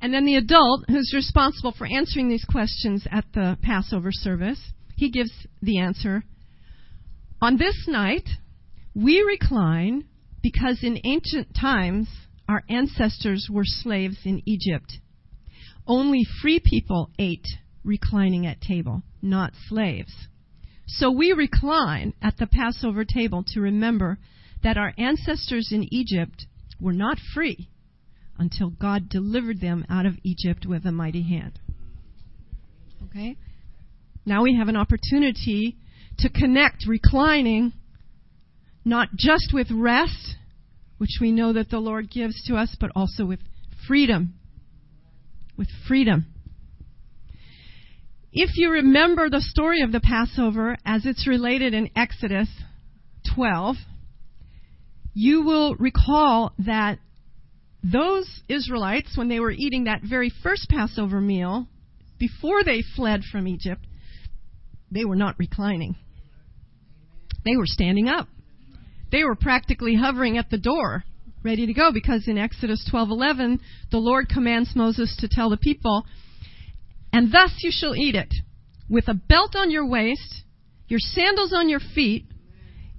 And 0.00 0.14
then 0.14 0.24
the 0.24 0.36
adult 0.36 0.84
who's 0.88 1.12
responsible 1.12 1.74
for 1.76 1.86
answering 1.86 2.28
these 2.28 2.44
questions 2.44 3.06
at 3.10 3.24
the 3.34 3.58
Passover 3.60 4.12
service, 4.12 4.60
he 4.96 5.10
gives 5.10 5.32
the 5.60 5.78
answer 5.78 6.22
on 7.40 7.56
this 7.56 7.86
night, 7.86 8.28
we 8.94 9.22
recline 9.22 10.04
because 10.42 10.80
in 10.82 10.98
ancient 11.04 11.54
times 11.54 12.08
our 12.48 12.64
ancestors 12.68 13.48
were 13.50 13.64
slaves 13.64 14.18
in 14.24 14.42
Egypt. 14.46 14.98
Only 15.86 16.24
free 16.42 16.60
people 16.62 17.10
ate 17.18 17.46
reclining 17.84 18.46
at 18.46 18.60
table, 18.60 19.02
not 19.22 19.52
slaves. 19.68 20.12
So 20.86 21.10
we 21.10 21.32
recline 21.32 22.14
at 22.22 22.38
the 22.38 22.46
Passover 22.46 23.04
table 23.04 23.44
to 23.48 23.60
remember 23.60 24.18
that 24.62 24.78
our 24.78 24.92
ancestors 24.98 25.68
in 25.70 25.92
Egypt 25.92 26.46
were 26.80 26.92
not 26.92 27.18
free 27.34 27.68
until 28.38 28.70
God 28.70 29.08
delivered 29.08 29.60
them 29.60 29.84
out 29.88 30.06
of 30.06 30.14
Egypt 30.22 30.66
with 30.66 30.86
a 30.86 30.92
mighty 30.92 31.22
hand. 31.22 31.58
Okay? 33.04 33.36
Now 34.24 34.42
we 34.42 34.56
have 34.56 34.68
an 34.68 34.76
opportunity 34.76 35.76
to 36.18 36.30
connect 36.30 36.86
reclining 36.86 37.72
not 38.84 39.08
just 39.16 39.50
with 39.52 39.70
rest 39.70 40.36
which 40.98 41.18
we 41.20 41.32
know 41.32 41.52
that 41.52 41.70
the 41.70 41.78
Lord 41.78 42.10
gives 42.10 42.42
to 42.44 42.56
us, 42.56 42.76
but 42.78 42.90
also 42.94 43.24
with 43.24 43.40
freedom. 43.86 44.34
With 45.56 45.68
freedom. 45.86 46.26
If 48.32 48.50
you 48.56 48.70
remember 48.70 49.30
the 49.30 49.40
story 49.40 49.82
of 49.82 49.92
the 49.92 50.00
Passover 50.00 50.76
as 50.84 51.06
it's 51.06 51.26
related 51.26 51.72
in 51.72 51.90
Exodus 51.96 52.48
12, 53.34 53.76
you 55.14 55.42
will 55.42 55.74
recall 55.76 56.52
that 56.58 56.98
those 57.82 58.42
Israelites, 58.48 59.16
when 59.16 59.28
they 59.28 59.40
were 59.40 59.50
eating 59.50 59.84
that 59.84 60.02
very 60.02 60.30
first 60.42 60.68
Passover 60.68 61.20
meal, 61.20 61.66
before 62.18 62.64
they 62.64 62.82
fled 62.96 63.22
from 63.30 63.48
Egypt, 63.48 63.86
they 64.90 65.04
were 65.04 65.16
not 65.16 65.36
reclining. 65.38 65.96
They 67.48 67.56
were 67.56 67.66
standing 67.66 68.08
up. 68.10 68.28
They 69.10 69.24
were 69.24 69.34
practically 69.34 69.94
hovering 69.94 70.36
at 70.36 70.50
the 70.50 70.58
door, 70.58 71.04
ready 71.42 71.64
to 71.64 71.72
go, 71.72 71.90
because 71.90 72.28
in 72.28 72.36
Exodus 72.36 72.86
12:11, 72.92 73.60
the 73.90 73.96
Lord 73.96 74.28
commands 74.28 74.76
Moses 74.76 75.16
to 75.20 75.28
tell 75.28 75.48
the 75.48 75.56
people, 75.56 76.04
"And 77.10 77.32
thus 77.32 77.64
you 77.64 77.70
shall 77.70 77.96
eat 77.96 78.14
it, 78.14 78.34
with 78.90 79.08
a 79.08 79.14
belt 79.14 79.56
on 79.56 79.70
your 79.70 79.86
waist, 79.86 80.44
your 80.88 80.98
sandals 80.98 81.54
on 81.54 81.70
your 81.70 81.80
feet, 81.80 82.26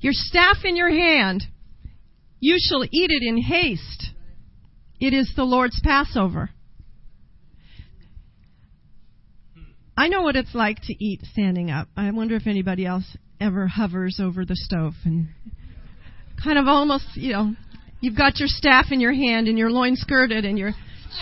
your 0.02 0.14
staff 0.14 0.66
in 0.66 0.76
your 0.76 0.90
hand. 0.90 1.46
You 2.40 2.58
shall 2.60 2.84
eat 2.86 3.12
it 3.12 3.22
in 3.22 3.38
haste. 3.38 4.14
It 5.00 5.14
is 5.14 5.32
the 5.36 5.46
Lord's 5.46 5.80
Passover." 5.82 6.50
I 9.96 10.08
know 10.08 10.24
what 10.24 10.36
it's 10.36 10.56
like 10.56 10.82
to 10.86 11.06
eat 11.06 11.22
standing 11.26 11.70
up. 11.70 11.88
I 11.96 12.10
wonder 12.10 12.36
if 12.36 12.48
anybody 12.48 12.88
else 12.88 13.16
ever 13.40 13.68
hovers 13.68 14.20
over 14.22 14.46
the 14.46 14.56
stove 14.56 14.94
and 15.06 15.30
kind 16.42 16.58
of 16.58 16.68
almost, 16.68 17.06
you 17.16 17.34
know, 17.34 17.54
you've 18.02 18.18
got 18.18 18.40
your 18.40 18.48
staff 18.48 18.88
in 18.92 19.00
your 19.00 19.14
hand 19.14 19.48
and 19.48 19.58
your 19.58 19.70
loin 19.70 19.96
skirted 19.96 20.46
and 20.46 20.58
you're, 20.58 20.74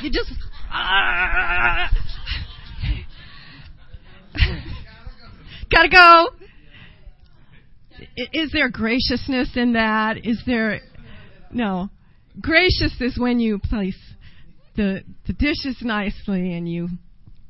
you 0.02 0.12
just, 0.12 0.32
ah, 0.70 1.90
gotta 5.72 5.90
go. 5.90 6.30
Is 8.34 8.52
there 8.52 8.70
graciousness 8.70 9.52
in 9.56 9.74
that? 9.74 10.18
Is 10.24 10.42
there, 10.46 10.82
no. 11.52 11.90
Gracious 12.40 12.94
is 13.00 13.18
when 13.18 13.40
you 13.40 13.58
place 13.60 13.98
the, 14.76 15.02
the 15.26 15.34
dishes 15.34 15.78
nicely 15.82 16.54
and 16.54 16.72
you 16.72 16.90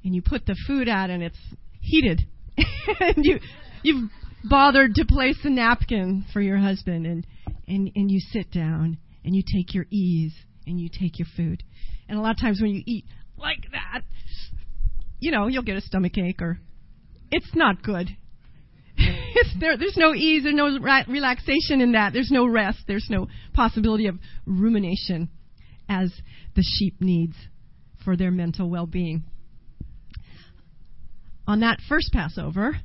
and 0.03 0.15
you 0.15 0.21
put 0.21 0.45
the 0.45 0.55
food 0.65 0.87
out 0.87 1.09
and 1.09 1.21
it's 1.21 1.37
heated 1.81 2.21
and 3.01 3.17
you 3.17 3.39
you've 3.83 4.09
bothered 4.43 4.95
to 4.95 5.05
place 5.05 5.37
a 5.43 5.49
napkin 5.49 6.25
for 6.31 6.41
your 6.41 6.57
husband. 6.57 7.05
And 7.05 7.27
and 7.67 7.91
and 7.95 8.11
you 8.11 8.19
sit 8.19 8.51
down 8.51 8.97
and 9.23 9.35
you 9.35 9.41
take 9.41 9.73
your 9.73 9.85
ease 9.91 10.33
and 10.65 10.79
you 10.79 10.89
take 10.89 11.19
your 11.19 11.27
food. 11.35 11.63
And 12.09 12.17
a 12.17 12.21
lot 12.21 12.31
of 12.31 12.41
times 12.41 12.61
when 12.61 12.71
you 12.71 12.83
eat 12.85 13.05
like 13.37 13.65
that 13.71 14.01
you 15.19 15.31
know 15.31 15.47
you'll 15.47 15.63
get 15.63 15.77
a 15.77 15.81
stomach 15.81 16.17
ache 16.17 16.41
or 16.41 16.59
it's 17.31 17.53
not 17.55 17.81
good. 17.83 18.09
There 19.59 19.77
there's 19.77 19.97
no 19.97 20.13
ease 20.13 20.43
there's 20.43 20.55
no 20.55 20.79
ra- 20.79 21.03
relaxation 21.07 21.81
in 21.81 21.91
that. 21.93 22.13
There's 22.13 22.31
no 22.31 22.47
rest. 22.47 22.79
There's 22.87 23.07
no 23.09 23.27
possibility 23.53 24.07
of 24.07 24.15
rumination 24.45 25.29
as 25.89 26.11
the 26.55 26.63
sheep 26.63 26.95
needs 26.99 27.35
for 28.03 28.15
their 28.15 28.31
mental 28.31 28.69
well-being. 28.69 29.23
On 31.47 31.59
that 31.61 31.79
first 31.87 32.11
Passover, 32.11 32.77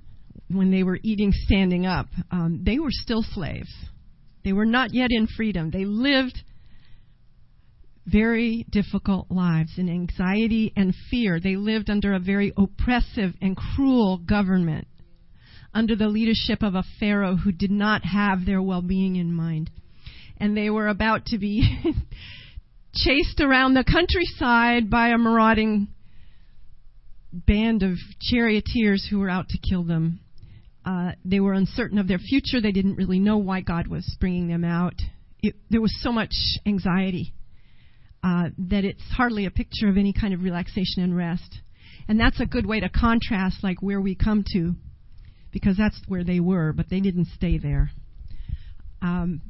when 0.56 0.70
they 0.70 0.82
were 0.82 0.98
eating 1.02 1.32
standing 1.32 1.86
up, 1.86 2.06
um, 2.30 2.62
they 2.64 2.78
were 2.78 2.90
still 2.90 3.22
slaves. 3.22 3.72
They 4.44 4.52
were 4.52 4.66
not 4.66 4.92
yet 4.92 5.10
in 5.10 5.26
freedom. 5.26 5.70
They 5.70 5.84
lived 5.84 6.38
very 8.06 8.66
difficult 8.70 9.30
lives 9.30 9.72
in 9.76 9.88
anxiety 9.88 10.72
and 10.76 10.94
fear. 11.10 11.38
They 11.38 11.56
lived 11.56 11.88
under 11.88 12.14
a 12.14 12.18
very 12.18 12.52
oppressive 12.56 13.34
and 13.40 13.56
cruel 13.56 14.18
government, 14.18 14.88
under 15.72 15.94
the 15.94 16.08
leadership 16.08 16.62
of 16.62 16.74
a 16.74 16.84
Pharaoh 16.98 17.36
who 17.36 17.52
did 17.52 17.70
not 17.70 18.04
have 18.04 18.44
their 18.44 18.60
well 18.60 18.82
being 18.82 19.16
in 19.16 19.32
mind. 19.32 19.70
And 20.38 20.56
they 20.56 20.70
were 20.70 20.88
about 20.88 21.26
to 21.26 21.38
be 21.38 21.64
chased 22.94 23.40
around 23.40 23.74
the 23.74 23.84
countryside 23.84 24.90
by 24.90 25.08
a 25.08 25.18
marauding 25.18 25.88
band 27.32 27.82
of 27.82 27.96
charioteers 28.20 29.06
who 29.08 29.20
were 29.20 29.30
out 29.30 29.48
to 29.48 29.58
kill 29.58 29.84
them. 29.84 30.20
Uh, 30.84 31.12
they 31.24 31.40
were 31.40 31.52
uncertain 31.52 31.98
of 31.98 32.08
their 32.08 32.18
future. 32.18 32.60
They 32.60 32.72
didn't 32.72 32.96
really 32.96 33.18
know 33.18 33.38
why 33.38 33.60
God 33.60 33.86
was 33.86 34.16
bringing 34.18 34.48
them 34.48 34.64
out. 34.64 34.94
It, 35.40 35.54
there 35.70 35.80
was 35.80 35.94
so 36.02 36.12
much 36.12 36.34
anxiety 36.66 37.32
uh, 38.22 38.50
that 38.70 38.84
it's 38.84 39.02
hardly 39.16 39.46
a 39.46 39.50
picture 39.50 39.88
of 39.88 39.96
any 39.96 40.12
kind 40.12 40.34
of 40.34 40.42
relaxation 40.42 41.02
and 41.02 41.16
rest. 41.16 41.60
And 42.08 42.18
that's 42.18 42.40
a 42.40 42.46
good 42.46 42.66
way 42.66 42.80
to 42.80 42.88
contrast, 42.88 43.62
like 43.62 43.80
where 43.80 44.00
we 44.00 44.14
come 44.14 44.44
to, 44.54 44.74
because 45.52 45.76
that's 45.76 46.00
where 46.08 46.24
they 46.24 46.40
were, 46.40 46.72
but 46.72 46.90
they 46.90 47.00
didn't 47.00 47.28
stay 47.34 47.58
there. 47.58 47.90
Um, 49.00 49.42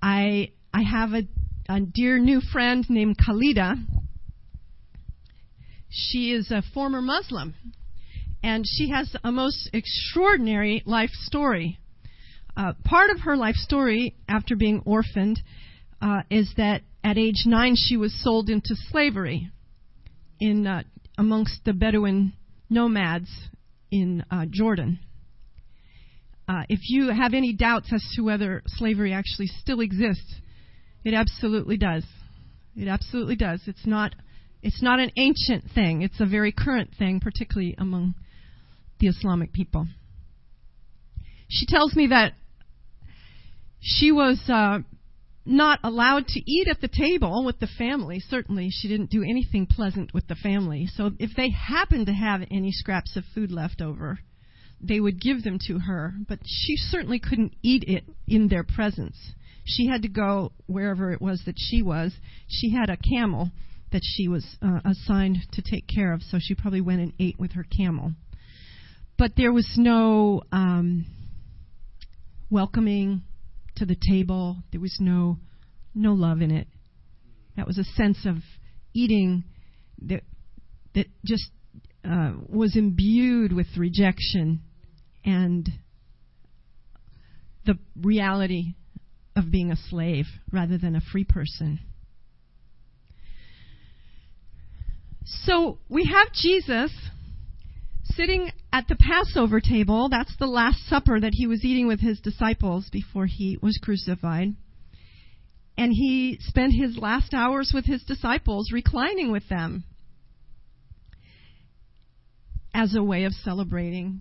I 0.00 0.52
I 0.72 0.82
have 0.82 1.12
a, 1.12 1.22
a 1.68 1.80
dear 1.80 2.18
new 2.18 2.40
friend 2.40 2.84
named 2.88 3.16
Khalida 3.18 3.76
she 5.90 6.32
is 6.32 6.50
a 6.50 6.62
former 6.74 7.00
Muslim, 7.00 7.54
and 8.42 8.64
she 8.66 8.90
has 8.90 9.14
a 9.24 9.32
most 9.32 9.70
extraordinary 9.72 10.82
life 10.86 11.10
story. 11.12 11.78
Uh, 12.56 12.72
part 12.84 13.10
of 13.10 13.20
her 13.20 13.36
life 13.36 13.54
story, 13.54 14.14
after 14.28 14.56
being 14.56 14.82
orphaned, 14.84 15.40
uh, 16.00 16.22
is 16.30 16.52
that 16.56 16.82
at 17.04 17.18
age 17.18 17.44
nine 17.46 17.74
she 17.76 17.96
was 17.96 18.12
sold 18.22 18.48
into 18.48 18.74
slavery 18.90 19.50
in 20.40 20.66
uh, 20.66 20.82
amongst 21.16 21.64
the 21.64 21.72
Bedouin 21.72 22.32
nomads 22.70 23.30
in 23.90 24.24
uh, 24.30 24.44
Jordan. 24.50 24.98
Uh, 26.48 26.62
if 26.68 26.80
you 26.88 27.10
have 27.10 27.34
any 27.34 27.52
doubts 27.52 27.92
as 27.92 28.02
to 28.14 28.22
whether 28.22 28.62
slavery 28.66 29.12
actually 29.12 29.46
still 29.46 29.80
exists, 29.80 30.34
it 31.04 31.14
absolutely 31.14 31.76
does. 31.76 32.04
It 32.76 32.88
absolutely 32.88 33.36
does. 33.36 33.60
It's 33.66 33.86
not 33.86 34.14
it's 34.62 34.82
not 34.82 34.98
an 34.98 35.12
ancient 35.16 35.70
thing, 35.72 36.02
it's 36.02 36.20
a 36.20 36.26
very 36.26 36.50
current 36.50 36.90
thing, 36.98 37.20
particularly 37.20 37.76
among 37.78 38.14
the 38.98 39.08
Islamic 39.08 39.52
people. 39.52 39.86
She 41.48 41.66
tells 41.66 41.94
me 41.94 42.08
that 42.08 42.34
she 43.80 44.12
was 44.12 44.40
uh, 44.48 44.80
not 45.46 45.80
allowed 45.82 46.26
to 46.28 46.50
eat 46.50 46.68
at 46.68 46.80
the 46.80 46.88
table 46.88 47.44
with 47.44 47.58
the 47.58 47.68
family. 47.78 48.20
Certainly, 48.20 48.70
she 48.70 48.88
didn't 48.88 49.10
do 49.10 49.22
anything 49.22 49.66
pleasant 49.66 50.12
with 50.12 50.28
the 50.28 50.34
family. 50.34 50.88
So, 50.92 51.12
if 51.18 51.30
they 51.36 51.50
happened 51.50 52.06
to 52.06 52.12
have 52.12 52.42
any 52.50 52.70
scraps 52.72 53.16
of 53.16 53.24
food 53.34 53.50
left 53.50 53.80
over, 53.80 54.18
they 54.80 55.00
would 55.00 55.20
give 55.20 55.42
them 55.42 55.58
to 55.66 55.78
her, 55.80 56.14
but 56.28 56.40
she 56.44 56.76
certainly 56.76 57.18
couldn't 57.18 57.54
eat 57.62 57.84
it 57.86 58.04
in 58.26 58.48
their 58.48 58.62
presence. 58.62 59.16
She 59.64 59.86
had 59.86 60.02
to 60.02 60.08
go 60.08 60.52
wherever 60.66 61.10
it 61.12 61.20
was 61.20 61.42
that 61.46 61.56
she 61.58 61.82
was. 61.82 62.12
She 62.46 62.70
had 62.70 62.88
a 62.90 62.96
camel 62.96 63.50
that 63.90 64.02
she 64.04 64.28
was 64.28 64.56
uh, 64.62 64.80
assigned 64.84 65.38
to 65.52 65.62
take 65.62 65.86
care 65.86 66.12
of, 66.12 66.22
so 66.22 66.38
she 66.40 66.54
probably 66.54 66.80
went 66.80 67.00
and 67.00 67.12
ate 67.18 67.38
with 67.38 67.52
her 67.52 67.64
camel. 67.64 68.12
But 69.18 69.32
there 69.36 69.52
was 69.52 69.68
no 69.76 70.42
um, 70.52 71.04
welcoming 72.50 73.22
to 73.76 73.84
the 73.84 73.96
table. 74.08 74.58
There 74.70 74.80
was 74.80 74.96
no 75.00 75.38
no 75.92 76.12
love 76.14 76.40
in 76.40 76.52
it. 76.52 76.68
That 77.56 77.66
was 77.66 77.78
a 77.78 77.84
sense 77.84 78.24
of 78.24 78.36
eating 78.94 79.42
that 80.02 80.22
that 80.94 81.06
just 81.26 81.50
uh, 82.08 82.32
was 82.48 82.76
imbued 82.76 83.52
with 83.52 83.66
rejection 83.76 84.62
and 85.24 85.68
the 87.66 87.76
reality 88.00 88.74
of 89.34 89.50
being 89.50 89.72
a 89.72 89.76
slave 89.76 90.26
rather 90.52 90.78
than 90.78 90.94
a 90.94 91.00
free 91.00 91.24
person. 91.24 91.80
So 95.24 95.78
we 95.88 96.04
have 96.04 96.32
Jesus 96.32 96.92
sitting 98.18 98.50
at 98.72 98.88
the 98.88 98.96
Passover 98.96 99.60
table. 99.60 100.08
That's 100.08 100.36
the 100.38 100.46
Last 100.46 100.84
Supper 100.88 101.20
that 101.20 101.34
he 101.34 101.46
was 101.46 101.64
eating 101.64 101.86
with 101.86 102.00
his 102.00 102.20
disciples 102.20 102.88
before 102.90 103.26
he 103.26 103.56
was 103.62 103.78
crucified. 103.80 104.56
And 105.76 105.92
he 105.92 106.36
spent 106.40 106.72
his 106.74 106.98
last 106.98 107.32
hours 107.32 107.70
with 107.72 107.84
his 107.84 108.02
disciples, 108.02 108.72
reclining 108.72 109.30
with 109.30 109.48
them 109.48 109.84
as 112.74 112.96
a 112.96 113.02
way 113.02 113.22
of 113.22 113.32
celebrating 113.32 114.20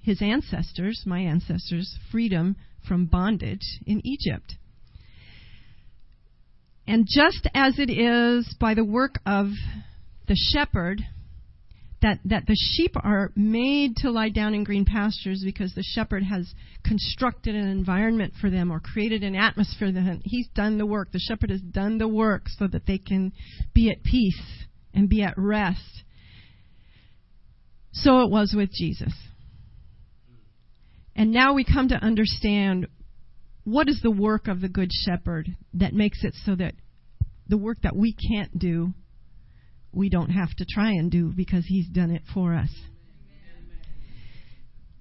his 0.00 0.20
ancestors, 0.20 1.04
my 1.06 1.20
ancestors' 1.20 1.96
freedom 2.10 2.56
from 2.86 3.06
bondage 3.06 3.78
in 3.86 4.04
Egypt. 4.04 4.56
And 6.88 7.06
just 7.08 7.46
as 7.54 7.78
it 7.78 7.88
is 7.88 8.52
by 8.58 8.74
the 8.74 8.84
work 8.84 9.20
of 9.24 9.46
the 10.26 10.34
shepherd 10.34 11.02
that, 12.02 12.18
that 12.24 12.46
the 12.46 12.56
sheep 12.56 12.94
are 12.96 13.32
made 13.36 13.96
to 13.98 14.10
lie 14.10 14.28
down 14.28 14.54
in 14.54 14.64
green 14.64 14.84
pastures 14.84 15.42
because 15.44 15.72
the 15.74 15.84
shepherd 15.94 16.24
has 16.24 16.52
constructed 16.84 17.54
an 17.54 17.68
environment 17.68 18.34
for 18.40 18.50
them 18.50 18.70
or 18.72 18.80
created 18.80 19.22
an 19.22 19.36
atmosphere 19.36 19.92
them. 19.92 20.20
He's 20.24 20.48
done 20.48 20.78
the 20.78 20.86
work. 20.86 21.12
The 21.12 21.20
shepherd 21.20 21.50
has 21.50 21.60
done 21.60 21.98
the 21.98 22.08
work 22.08 22.48
so 22.48 22.66
that 22.66 22.86
they 22.86 22.98
can 22.98 23.32
be 23.72 23.90
at 23.90 24.02
peace 24.02 24.42
and 24.92 25.08
be 25.08 25.22
at 25.22 25.34
rest. 25.36 26.02
So 27.92 28.22
it 28.22 28.30
was 28.30 28.52
with 28.56 28.72
Jesus. 28.72 29.14
And 31.14 31.30
now 31.30 31.54
we 31.54 31.64
come 31.64 31.88
to 31.88 31.94
understand 31.94 32.88
what 33.64 33.88
is 33.88 34.00
the 34.02 34.10
work 34.10 34.48
of 34.48 34.60
the 34.60 34.68
Good 34.68 34.90
Shepherd 34.92 35.48
that 35.74 35.94
makes 35.94 36.24
it 36.24 36.34
so 36.44 36.56
that 36.56 36.74
the 37.48 37.58
work 37.58 37.78
that 37.82 37.94
we 37.94 38.12
can't 38.12 38.58
do 38.58 38.92
we 39.92 40.08
don't 40.08 40.30
have 40.30 40.54
to 40.56 40.64
try 40.64 40.90
and 40.90 41.10
do 41.10 41.32
because 41.34 41.64
He's 41.66 41.88
done 41.88 42.10
it 42.10 42.22
for 42.32 42.54
us. 42.54 42.70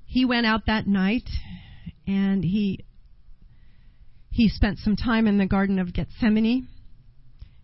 He 0.06 0.25
went 0.25 0.45
out 0.45 0.65
that 0.67 0.88
night 0.88 1.30
and 2.06 2.43
he 2.43 2.84
he 4.30 4.49
spent 4.49 4.80
some 4.80 4.95
time 4.95 5.27
in 5.27 5.38
the 5.38 5.45
Garden 5.45 5.80
of 5.80 5.93
Gethsemane. 5.93 6.67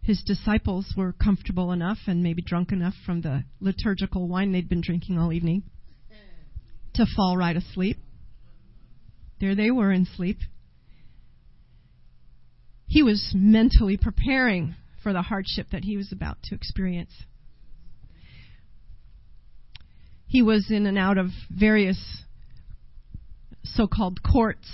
His 0.01 0.21
disciples 0.25 0.93
were 0.95 1.11
comfortable 1.11 1.73
enough 1.73 1.97
and 2.07 2.23
maybe 2.23 2.41
drunk 2.41 2.71
enough 2.71 2.93
from 3.05 3.21
the 3.21 3.43
liturgical 3.59 4.27
wine 4.29 4.53
they'd 4.53 4.69
been 4.69 4.81
drinking 4.81 5.17
all 5.17 5.33
evening 5.33 5.63
to 6.93 7.05
fall 7.15 7.35
right 7.35 7.55
asleep. 7.55 7.97
There 9.39 9.55
they 9.55 9.71
were 9.71 9.91
in 9.91 10.05
sleep. 10.05 10.37
He 12.87 13.03
was 13.03 13.33
mentally 13.35 13.97
preparing 13.97 14.75
for 15.07 15.13
the 15.13 15.21
hardship 15.21 15.67
that 15.71 15.85
he 15.85 15.95
was 15.95 16.11
about 16.11 16.35
to 16.43 16.53
experience. 16.53 17.13
He 20.25 20.41
was 20.41 20.69
in 20.69 20.85
and 20.85 20.97
out 20.97 21.17
of 21.17 21.27
various 21.49 22.25
so 23.63 23.87
called 23.87 24.19
courts 24.21 24.67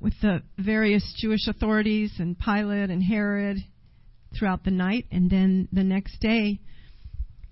with 0.00 0.14
the 0.20 0.42
various 0.58 1.14
Jewish 1.16 1.46
authorities 1.46 2.14
and 2.18 2.36
Pilate 2.36 2.90
and 2.90 3.04
Herod 3.04 3.58
throughout 4.36 4.64
the 4.64 4.72
night. 4.72 5.06
And 5.12 5.30
then 5.30 5.68
the 5.70 5.84
next 5.84 6.18
day, 6.18 6.58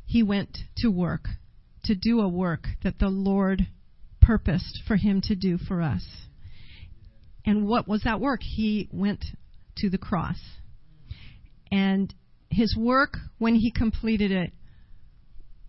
he 0.05 0.25
went 0.25 0.59
to 0.79 0.89
work, 0.89 1.29
to 1.85 1.95
do 1.95 2.23
a 2.23 2.29
work 2.29 2.67
that 2.83 2.99
the 2.99 3.07
Lord 3.07 3.69
purposed 4.21 4.83
for 4.89 4.97
him 4.97 5.21
to 5.27 5.37
do 5.37 5.59
for 5.59 5.81
us. 5.81 6.05
And 7.47 7.69
what 7.69 7.87
was 7.87 8.03
that 8.03 8.19
work? 8.21 8.41
He 8.43 8.89
went 8.93 9.25
to 9.77 9.89
the 9.89 9.97
cross. 9.97 10.41
And 11.71 12.13
his 12.51 12.77
work, 12.77 13.17
when 13.39 13.55
he 13.55 13.71
completed 13.71 14.33
it, 14.33 14.53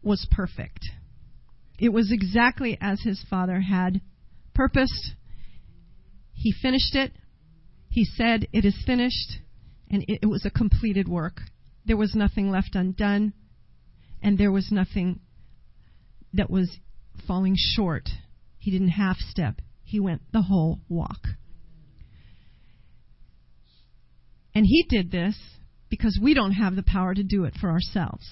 was 0.02 0.28
perfect. 0.32 0.90
It 1.78 1.90
was 1.90 2.12
exactly 2.12 2.78
as 2.80 3.02
his 3.02 3.24
father 3.30 3.62
had 3.62 4.02
purposed. 4.54 5.14
He 6.34 6.52
finished 6.52 6.96
it. 6.96 7.12
He 7.90 8.06
said, 8.06 8.48
It 8.54 8.66
is 8.66 8.76
finished. 8.86 9.40
And 9.90 10.04
it, 10.08 10.20
it 10.24 10.26
was 10.26 10.46
a 10.46 10.52
completed 10.52 11.08
work. 11.08 11.42
There 11.86 11.98
was 11.98 12.16
nothing 12.16 12.52
left 12.52 12.76
undone. 12.76 13.34
And 14.22 14.38
there 14.38 14.52
was 14.52 14.70
nothing 14.72 15.22
that 16.34 16.50
was 16.50 16.78
falling 17.28 17.56
short. 17.58 18.10
He 18.58 18.72
didn't 18.72 18.90
half 18.90 19.18
step, 19.18 19.62
he 19.84 20.00
went 20.00 20.22
the 20.32 20.44
whole 20.44 20.82
walk. 20.88 21.22
And 24.54 24.66
he 24.66 24.86
did 24.90 25.12
this 25.12 25.38
because 25.90 26.20
we 26.22 26.34
don't 26.34 26.52
have 26.52 26.76
the 26.76 26.84
power 26.84 27.14
to 27.14 27.24
do 27.24 27.46
it 27.46 27.54
for 27.60 27.70
ourselves. 27.70 28.30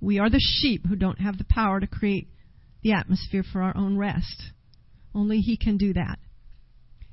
We 0.00 0.18
are 0.18 0.30
the 0.30 0.40
sheep 0.40 0.86
who 0.86 0.96
don't 0.96 1.20
have 1.20 1.38
the 1.38 1.44
power 1.44 1.80
to 1.80 1.86
create 1.86 2.28
the 2.82 2.92
atmosphere 2.92 3.44
for 3.44 3.62
our 3.62 3.76
own 3.76 3.96
rest. 3.96 4.42
Only 5.14 5.38
He 5.38 5.56
can 5.56 5.76
do 5.76 5.92
that. 5.92 6.18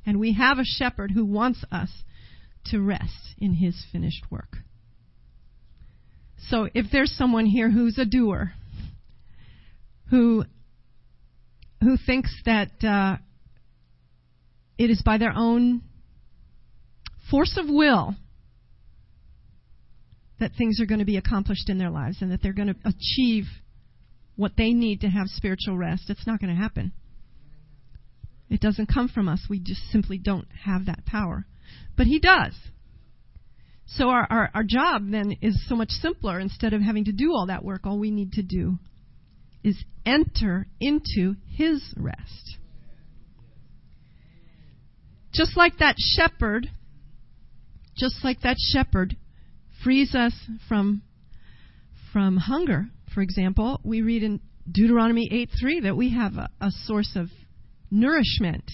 And 0.05 0.19
we 0.19 0.33
have 0.33 0.57
a 0.57 0.63
shepherd 0.63 1.11
who 1.11 1.25
wants 1.25 1.63
us 1.71 1.89
to 2.65 2.79
rest 2.79 3.35
in 3.37 3.53
His 3.53 3.85
finished 3.91 4.25
work. 4.31 4.57
So 6.49 6.69
if 6.73 6.85
there's 6.91 7.11
someone 7.11 7.45
here 7.45 7.69
who's 7.69 7.97
a 7.97 8.05
doer, 8.05 8.53
who 10.09 10.45
who 11.81 11.97
thinks 11.97 12.33
that 12.45 12.83
uh, 12.83 13.17
it 14.77 14.89
is 14.89 15.01
by 15.03 15.17
their 15.17 15.33
own 15.35 15.81
force 17.29 17.57
of 17.57 17.65
will 17.67 18.15
that 20.39 20.51
things 20.57 20.79
are 20.79 20.85
going 20.85 20.99
to 20.99 21.05
be 21.05 21.17
accomplished 21.17 21.69
in 21.69 21.77
their 21.77 21.89
lives 21.89 22.17
and 22.21 22.31
that 22.31 22.41
they're 22.41 22.53
going 22.53 22.73
to 22.73 22.75
achieve 22.85 23.45
what 24.35 24.53
they 24.55 24.71
need 24.71 25.01
to 25.01 25.07
have 25.07 25.27
spiritual 25.27 25.77
rest. 25.77 26.09
It's 26.09 26.27
not 26.27 26.39
going 26.39 26.55
to 26.55 26.61
happen. 26.61 26.91
It 28.49 28.61
doesn't 28.61 28.93
come 28.93 29.09
from 29.09 29.27
us. 29.27 29.45
We 29.49 29.59
just 29.59 29.81
simply 29.91 30.17
don't 30.17 30.47
have 30.63 30.85
that 30.85 31.05
power. 31.05 31.45
But 31.97 32.07
He 32.07 32.19
does. 32.19 32.53
So 33.87 34.09
our, 34.09 34.27
our, 34.29 34.51
our 34.53 34.63
job 34.63 35.09
then 35.09 35.37
is 35.41 35.65
so 35.67 35.75
much 35.75 35.89
simpler. 35.89 36.39
Instead 36.39 36.73
of 36.73 36.81
having 36.81 37.05
to 37.05 37.11
do 37.11 37.31
all 37.33 37.47
that 37.47 37.63
work, 37.63 37.81
all 37.85 37.99
we 37.99 38.11
need 38.11 38.33
to 38.33 38.43
do 38.43 38.77
is 39.63 39.83
enter 40.05 40.67
into 40.79 41.35
His 41.49 41.93
rest. 41.97 42.57
Just 45.33 45.57
like 45.57 45.79
that 45.79 45.95
shepherd, 45.97 46.69
just 47.97 48.23
like 48.23 48.41
that 48.41 48.57
shepherd 48.59 49.15
frees 49.87 50.13
us 50.13 50.33
from 50.67 51.01
from 52.11 52.35
hunger. 52.35 52.87
For 53.13 53.21
example, 53.21 53.79
we 53.85 54.01
read 54.01 54.21
in 54.21 54.41
Deuteronomy 54.69 55.29
8:3 55.31 55.83
that 55.83 55.95
we 55.95 56.09
have 56.09 56.35
a, 56.35 56.49
a 56.59 56.71
source 56.71 57.15
of 57.15 57.29
nourishment 57.89 58.69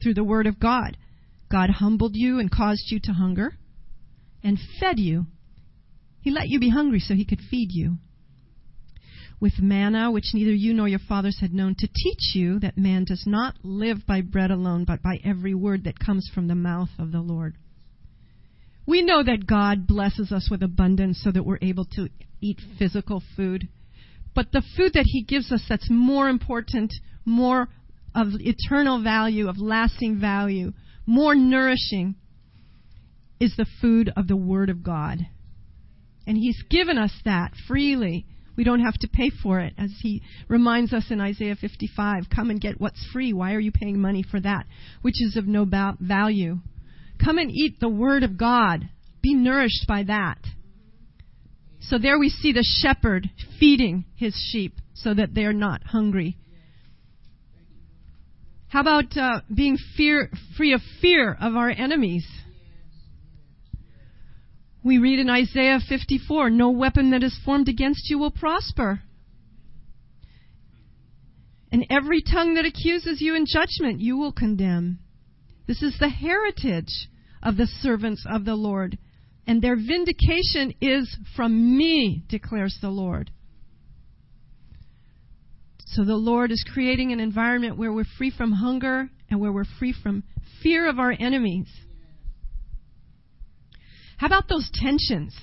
through 0.00 0.14
the 0.14 0.22
word 0.22 0.46
of 0.46 0.60
God. 0.60 0.96
God 1.50 1.70
humbled 1.70 2.12
you 2.14 2.38
and 2.38 2.48
caused 2.48 2.92
you 2.92 3.00
to 3.00 3.12
hunger 3.12 3.58
and 4.44 4.56
fed 4.78 5.00
you. 5.00 5.26
He 6.20 6.30
let 6.30 6.48
you 6.48 6.60
be 6.60 6.68
hungry 6.68 7.00
so 7.00 7.14
he 7.14 7.24
could 7.24 7.40
feed 7.50 7.70
you. 7.72 7.96
With 9.40 9.58
manna, 9.58 10.12
which 10.12 10.32
neither 10.32 10.54
you 10.54 10.74
nor 10.74 10.86
your 10.86 11.00
fathers 11.00 11.40
had 11.40 11.52
known, 11.52 11.74
to 11.76 11.88
teach 11.88 12.36
you 12.36 12.60
that 12.60 12.78
man 12.78 13.02
does 13.02 13.24
not 13.26 13.56
live 13.64 14.06
by 14.06 14.20
bread 14.20 14.52
alone, 14.52 14.84
but 14.84 15.02
by 15.02 15.18
every 15.24 15.54
word 15.54 15.82
that 15.84 15.98
comes 15.98 16.30
from 16.32 16.46
the 16.46 16.54
mouth 16.54 16.90
of 17.00 17.10
the 17.10 17.20
Lord. 17.20 17.56
We 18.88 19.02
know 19.02 19.22
that 19.22 19.46
God 19.46 19.86
blesses 19.86 20.32
us 20.32 20.48
with 20.50 20.62
abundance 20.62 21.20
so 21.22 21.30
that 21.30 21.44
we're 21.44 21.58
able 21.60 21.84
to 21.96 22.08
eat 22.40 22.58
physical 22.78 23.22
food. 23.36 23.68
But 24.34 24.50
the 24.50 24.62
food 24.78 24.94
that 24.94 25.04
He 25.04 25.24
gives 25.24 25.52
us 25.52 25.62
that's 25.68 25.90
more 25.90 26.30
important, 26.30 26.94
more 27.26 27.68
of 28.14 28.28
eternal 28.40 29.02
value, 29.02 29.46
of 29.46 29.58
lasting 29.58 30.18
value, 30.18 30.72
more 31.04 31.34
nourishing, 31.34 32.14
is 33.38 33.54
the 33.58 33.66
food 33.82 34.10
of 34.16 34.26
the 34.26 34.36
Word 34.36 34.70
of 34.70 34.82
God. 34.82 35.18
And 36.26 36.38
He's 36.38 36.62
given 36.70 36.96
us 36.96 37.12
that 37.26 37.52
freely. 37.68 38.24
We 38.56 38.64
don't 38.64 38.80
have 38.80 38.96
to 39.00 39.08
pay 39.08 39.30
for 39.42 39.60
it. 39.60 39.74
As 39.76 39.90
He 40.00 40.22
reminds 40.48 40.94
us 40.94 41.10
in 41.10 41.20
Isaiah 41.20 41.56
55 41.56 42.30
come 42.34 42.48
and 42.48 42.58
get 42.58 42.80
what's 42.80 43.06
free. 43.12 43.34
Why 43.34 43.52
are 43.52 43.60
you 43.60 43.70
paying 43.70 44.00
money 44.00 44.22
for 44.22 44.40
that, 44.40 44.64
which 45.02 45.20
is 45.20 45.36
of 45.36 45.46
no 45.46 45.66
value? 46.00 46.60
Come 47.22 47.38
and 47.38 47.50
eat 47.50 47.80
the 47.80 47.88
Word 47.88 48.22
of 48.22 48.38
God. 48.38 48.88
Be 49.22 49.34
nourished 49.34 49.86
by 49.86 50.04
that. 50.04 50.38
So 51.80 51.98
there 51.98 52.18
we 52.18 52.28
see 52.28 52.52
the 52.52 52.66
shepherd 52.82 53.30
feeding 53.58 54.04
his 54.16 54.34
sheep 54.50 54.74
so 54.94 55.14
that 55.14 55.34
they're 55.34 55.52
not 55.52 55.82
hungry. 55.84 56.36
How 58.68 58.80
about 58.80 59.16
uh, 59.16 59.40
being 59.52 59.78
fear, 59.96 60.30
free 60.56 60.74
of 60.74 60.80
fear 61.00 61.36
of 61.40 61.56
our 61.56 61.70
enemies? 61.70 62.26
We 64.84 64.98
read 64.98 65.18
in 65.18 65.30
Isaiah 65.30 65.80
54 65.86 66.50
No 66.50 66.70
weapon 66.70 67.10
that 67.10 67.22
is 67.22 67.38
formed 67.44 67.68
against 67.68 68.10
you 68.10 68.18
will 68.18 68.30
prosper. 68.30 69.00
And 71.70 71.86
every 71.90 72.22
tongue 72.22 72.54
that 72.54 72.64
accuses 72.64 73.20
you 73.20 73.34
in 73.34 73.46
judgment 73.46 74.00
you 74.00 74.16
will 74.16 74.32
condemn. 74.32 74.98
This 75.68 75.82
is 75.82 75.96
the 76.00 76.08
heritage 76.08 77.08
of 77.42 77.58
the 77.58 77.66
servants 77.66 78.24
of 78.28 78.46
the 78.46 78.54
Lord. 78.54 78.96
And 79.46 79.62
their 79.62 79.76
vindication 79.76 80.74
is 80.80 81.14
from 81.36 81.76
me, 81.76 82.24
declares 82.28 82.78
the 82.80 82.88
Lord. 82.88 83.30
So 85.86 86.04
the 86.04 86.16
Lord 86.16 86.50
is 86.50 86.64
creating 86.72 87.12
an 87.12 87.20
environment 87.20 87.76
where 87.76 87.92
we're 87.92 88.04
free 88.16 88.30
from 88.30 88.52
hunger 88.52 89.10
and 89.30 89.40
where 89.40 89.52
we're 89.52 89.64
free 89.78 89.94
from 90.02 90.24
fear 90.62 90.88
of 90.88 90.98
our 90.98 91.14
enemies. 91.18 91.68
How 94.16 94.26
about 94.26 94.48
those 94.48 94.70
tensions 94.72 95.36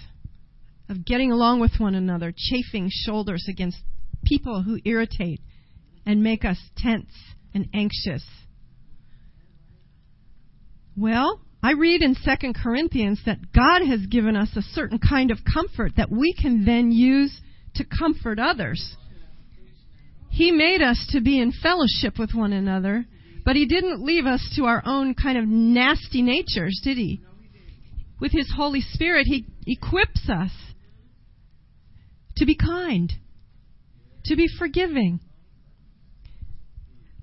of 0.90 1.06
getting 1.06 1.32
along 1.32 1.62
with 1.62 1.74
one 1.78 1.96
another, 1.96 2.34
chafing 2.36 2.90
shoulders 2.92 3.46
against 3.50 3.78
people 4.24 4.64
who 4.64 4.80
irritate 4.86 5.40
and 6.06 6.24
make 6.24 6.46
us 6.46 6.58
tense 6.78 7.12
and 7.54 7.68
anxious? 7.74 8.24
Well, 10.98 11.42
I 11.62 11.72
read 11.72 12.02
in 12.02 12.16
2 12.16 12.54
Corinthians 12.54 13.20
that 13.26 13.52
God 13.52 13.86
has 13.86 14.06
given 14.06 14.36
us 14.36 14.50
a 14.56 14.62
certain 14.62 15.00
kind 15.00 15.32
of 15.32 15.40
comfort 15.52 15.94
that 15.98 16.12
we 16.12 16.34
can 16.34 16.64
then 16.64 16.92
use 16.92 17.42
to 17.76 17.84
comfort 17.84 18.40
others. 18.40 18.96
He 20.30 20.52
made 20.52 20.82
us 20.82 21.06
to 21.12 21.22
be 21.22 21.40
in 21.40 21.52
fellowship 21.52 22.18
with 22.18 22.34
one 22.34 22.54
another, 22.54 23.06
but 23.44 23.56
He 23.56 23.66
didn't 23.66 24.06
leave 24.06 24.26
us 24.26 24.54
to 24.56 24.66
our 24.66 24.84
own 24.86 25.16
kind 25.16 25.38
of 25.38 25.46
nasty 25.48 26.22
natures, 26.22 26.80
did 26.84 26.98
He? 26.98 27.22
With 28.20 28.32
His 28.32 28.52
Holy 28.56 28.82
Spirit, 28.82 29.28
He 29.28 29.46
equips 29.68 30.30
us 30.30 30.52
to 32.38 32.46
be 32.46 32.56
kind, 32.56 33.12
to 34.26 34.36
be 34.36 34.48
forgiving. 34.60 35.20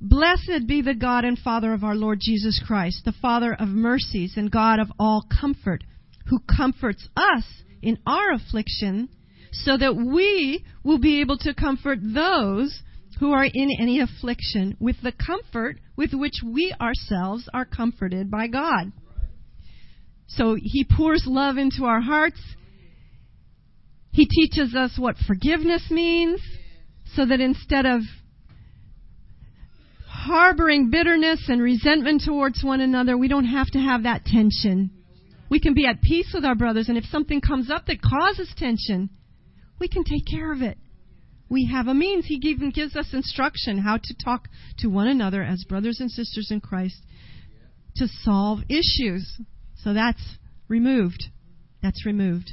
Blessed 0.04 0.66
be 0.66 0.82
the 0.82 0.96
God 0.96 1.24
and 1.24 1.38
Father 1.38 1.72
of 1.72 1.84
our 1.84 1.94
Lord 1.94 2.18
Jesus 2.20 2.60
Christ, 2.66 3.02
the 3.04 3.14
Father 3.22 3.54
of 3.54 3.68
mercies 3.68 4.34
and 4.36 4.50
God 4.50 4.80
of 4.80 4.88
all 4.98 5.24
comfort, 5.40 5.84
who 6.26 6.40
comforts 6.40 7.08
us 7.16 7.44
in 7.82 7.98
our 8.04 8.32
affliction, 8.32 9.08
so 9.52 9.76
that 9.76 9.94
we 9.94 10.64
will 10.82 10.98
be 10.98 11.20
able 11.20 11.38
to 11.38 11.54
comfort 11.54 12.00
those 12.02 12.82
who 13.20 13.30
are 13.30 13.44
in 13.44 13.70
any 13.78 14.00
affliction 14.00 14.76
with 14.80 14.96
the 15.04 15.12
comfort 15.12 15.78
with 15.94 16.12
which 16.12 16.42
we 16.44 16.74
ourselves 16.80 17.48
are 17.54 17.64
comforted 17.64 18.28
by 18.28 18.48
God. 18.48 18.90
So 20.26 20.56
he 20.60 20.84
pours 20.84 21.22
love 21.28 21.58
into 21.58 21.84
our 21.84 22.00
hearts. 22.00 22.40
He 24.10 24.26
teaches 24.26 24.74
us 24.74 24.98
what 24.98 25.14
forgiveness 25.28 25.86
means 25.92 26.40
so 27.14 27.24
that 27.24 27.40
instead 27.40 27.86
of 27.86 28.00
harboring 30.22 30.90
bitterness 30.90 31.48
and 31.48 31.60
resentment 31.60 32.22
towards 32.24 32.62
one 32.62 32.80
another, 32.80 33.18
we 33.18 33.28
don't 33.28 33.46
have 33.46 33.68
to 33.68 33.78
have 33.78 34.04
that 34.04 34.24
tension. 34.24 34.90
We 35.50 35.58
can 35.58 35.74
be 35.74 35.86
at 35.86 36.00
peace 36.00 36.30
with 36.32 36.44
our 36.44 36.54
brothers, 36.54 36.88
and 36.88 36.96
if 36.96 37.04
something 37.06 37.40
comes 37.40 37.70
up 37.70 37.86
that 37.86 38.00
causes 38.00 38.52
tension, 38.56 39.10
we 39.80 39.88
can 39.88 40.04
take 40.04 40.24
care 40.30 40.52
of 40.52 40.62
it. 40.62 40.78
We 41.48 41.68
have 41.72 41.88
a 41.88 41.94
means. 41.94 42.26
He 42.26 42.40
even 42.42 42.70
gives 42.70 42.94
us 42.96 43.08
instruction 43.12 43.78
how 43.78 43.96
to 43.96 44.14
talk 44.24 44.48
to 44.78 44.88
one 44.88 45.08
another 45.08 45.42
as 45.42 45.64
brothers 45.68 45.98
and 46.00 46.10
sisters 46.10 46.48
in 46.50 46.60
Christ 46.60 47.04
to 47.96 48.06
solve 48.22 48.60
issues. 48.68 49.40
So 49.82 49.92
that's 49.92 50.22
removed. 50.68 51.24
That's 51.82 52.06
removed. 52.06 52.52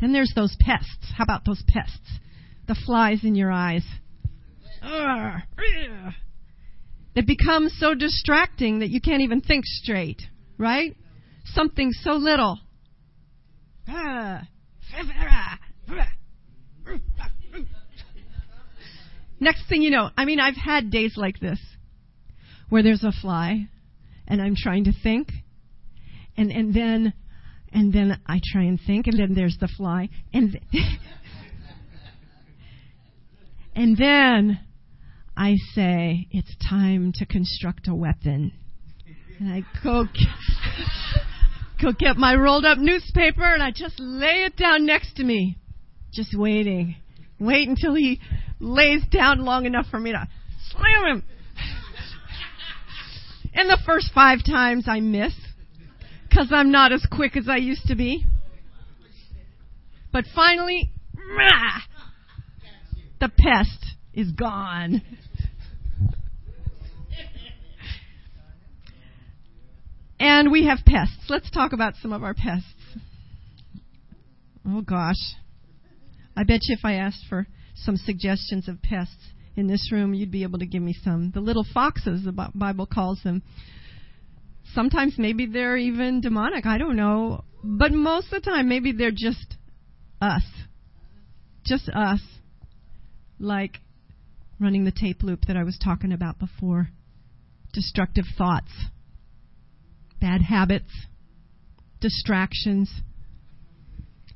Then 0.00 0.12
there's 0.12 0.32
those 0.34 0.56
pests. 0.60 1.12
How 1.16 1.24
about 1.24 1.44
those 1.46 1.62
pests? 1.66 2.18
The 2.66 2.76
flies 2.84 3.24
in 3.24 3.36
your 3.36 3.50
eyes. 3.50 3.84
Ah, 4.82 5.42
it 7.14 7.26
becomes 7.26 7.76
so 7.78 7.94
distracting 7.94 8.80
that 8.80 8.90
you 8.90 9.00
can't 9.00 9.22
even 9.22 9.40
think 9.40 9.64
straight, 9.64 10.22
right? 10.56 10.96
Something 11.44 11.92
so 11.92 12.12
little. 12.12 12.60
Ah, 13.88 14.46
next 19.40 19.68
thing 19.68 19.82
you 19.82 19.90
know, 19.90 20.10
I 20.16 20.24
mean, 20.24 20.40
I've 20.40 20.56
had 20.56 20.90
days 20.90 21.14
like 21.16 21.38
this 21.40 21.60
where 22.68 22.82
there's 22.82 23.04
a 23.04 23.12
fly 23.12 23.68
and 24.26 24.42
I'm 24.42 24.54
trying 24.56 24.84
to 24.84 24.92
think 25.02 25.28
and 26.36 26.50
and 26.50 26.74
then 26.74 27.14
and 27.72 27.92
then 27.92 28.20
I 28.26 28.40
try 28.52 28.64
and 28.64 28.78
think 28.86 29.06
and 29.06 29.18
then 29.18 29.34
there's 29.34 29.56
the 29.58 29.68
fly 29.68 30.08
and 30.32 30.58
and 33.74 33.96
then 33.96 34.60
I 35.38 35.54
say, 35.72 36.26
it's 36.32 36.52
time 36.68 37.12
to 37.14 37.24
construct 37.24 37.86
a 37.86 37.94
weapon. 37.94 38.50
And 39.38 39.48
I 39.48 39.62
go, 39.84 40.06
go 41.82 41.92
get 41.92 42.16
my 42.16 42.34
rolled 42.34 42.64
up 42.64 42.78
newspaper 42.78 43.44
and 43.44 43.62
I 43.62 43.70
just 43.70 44.00
lay 44.00 44.42
it 44.42 44.56
down 44.56 44.84
next 44.84 45.14
to 45.14 45.24
me. 45.24 45.56
Just 46.12 46.36
waiting. 46.36 46.96
Wait 47.38 47.68
until 47.68 47.94
he 47.94 48.20
lays 48.58 49.02
down 49.12 49.44
long 49.44 49.64
enough 49.64 49.86
for 49.92 50.00
me 50.00 50.10
to 50.10 50.28
slam 50.72 51.06
him. 51.06 51.22
And 53.54 53.70
the 53.70 53.78
first 53.86 54.10
five 54.12 54.40
times 54.44 54.86
I 54.88 54.98
miss 54.98 55.34
because 56.28 56.48
I'm 56.50 56.72
not 56.72 56.92
as 56.92 57.06
quick 57.12 57.36
as 57.36 57.48
I 57.48 57.58
used 57.58 57.86
to 57.86 57.94
be. 57.94 58.24
But 60.12 60.24
finally, 60.34 60.90
the 63.20 63.28
pest 63.28 63.94
is 64.12 64.32
gone. 64.32 65.00
And 70.20 70.50
we 70.50 70.66
have 70.66 70.78
pests. 70.84 71.26
Let's 71.28 71.50
talk 71.50 71.72
about 71.72 71.94
some 72.02 72.12
of 72.12 72.22
our 72.22 72.34
pests. 72.34 72.66
Oh 74.66 74.80
gosh. 74.80 75.34
I 76.36 76.44
bet 76.44 76.60
you 76.64 76.76
if 76.78 76.84
I 76.84 76.94
asked 76.94 77.24
for 77.28 77.46
some 77.74 77.96
suggestions 77.96 78.68
of 78.68 78.82
pests 78.82 79.32
in 79.56 79.66
this 79.66 79.90
room, 79.92 80.14
you'd 80.14 80.30
be 80.30 80.42
able 80.42 80.58
to 80.58 80.66
give 80.66 80.82
me 80.82 80.94
some. 81.04 81.30
The 81.32 81.40
little 81.40 81.64
foxes, 81.72 82.24
the 82.24 82.50
Bible 82.54 82.86
calls 82.86 83.20
them. 83.22 83.42
Sometimes 84.74 85.14
maybe 85.18 85.46
they're 85.46 85.76
even 85.76 86.20
demonic. 86.20 86.66
I 86.66 86.78
don't 86.78 86.96
know. 86.96 87.44
But 87.62 87.92
most 87.92 88.32
of 88.32 88.42
the 88.42 88.50
time, 88.50 88.68
maybe 88.68 88.92
they're 88.92 89.10
just 89.10 89.56
us. 90.20 90.44
Just 91.64 91.88
us. 91.88 92.20
Like 93.40 93.78
running 94.60 94.84
the 94.84 94.92
tape 94.92 95.22
loop 95.22 95.46
that 95.46 95.56
I 95.56 95.62
was 95.62 95.78
talking 95.82 96.12
about 96.12 96.38
before. 96.38 96.88
Destructive 97.72 98.24
thoughts 98.36 98.70
bad 100.20 100.42
habits, 100.42 100.90
distractions, 102.00 102.90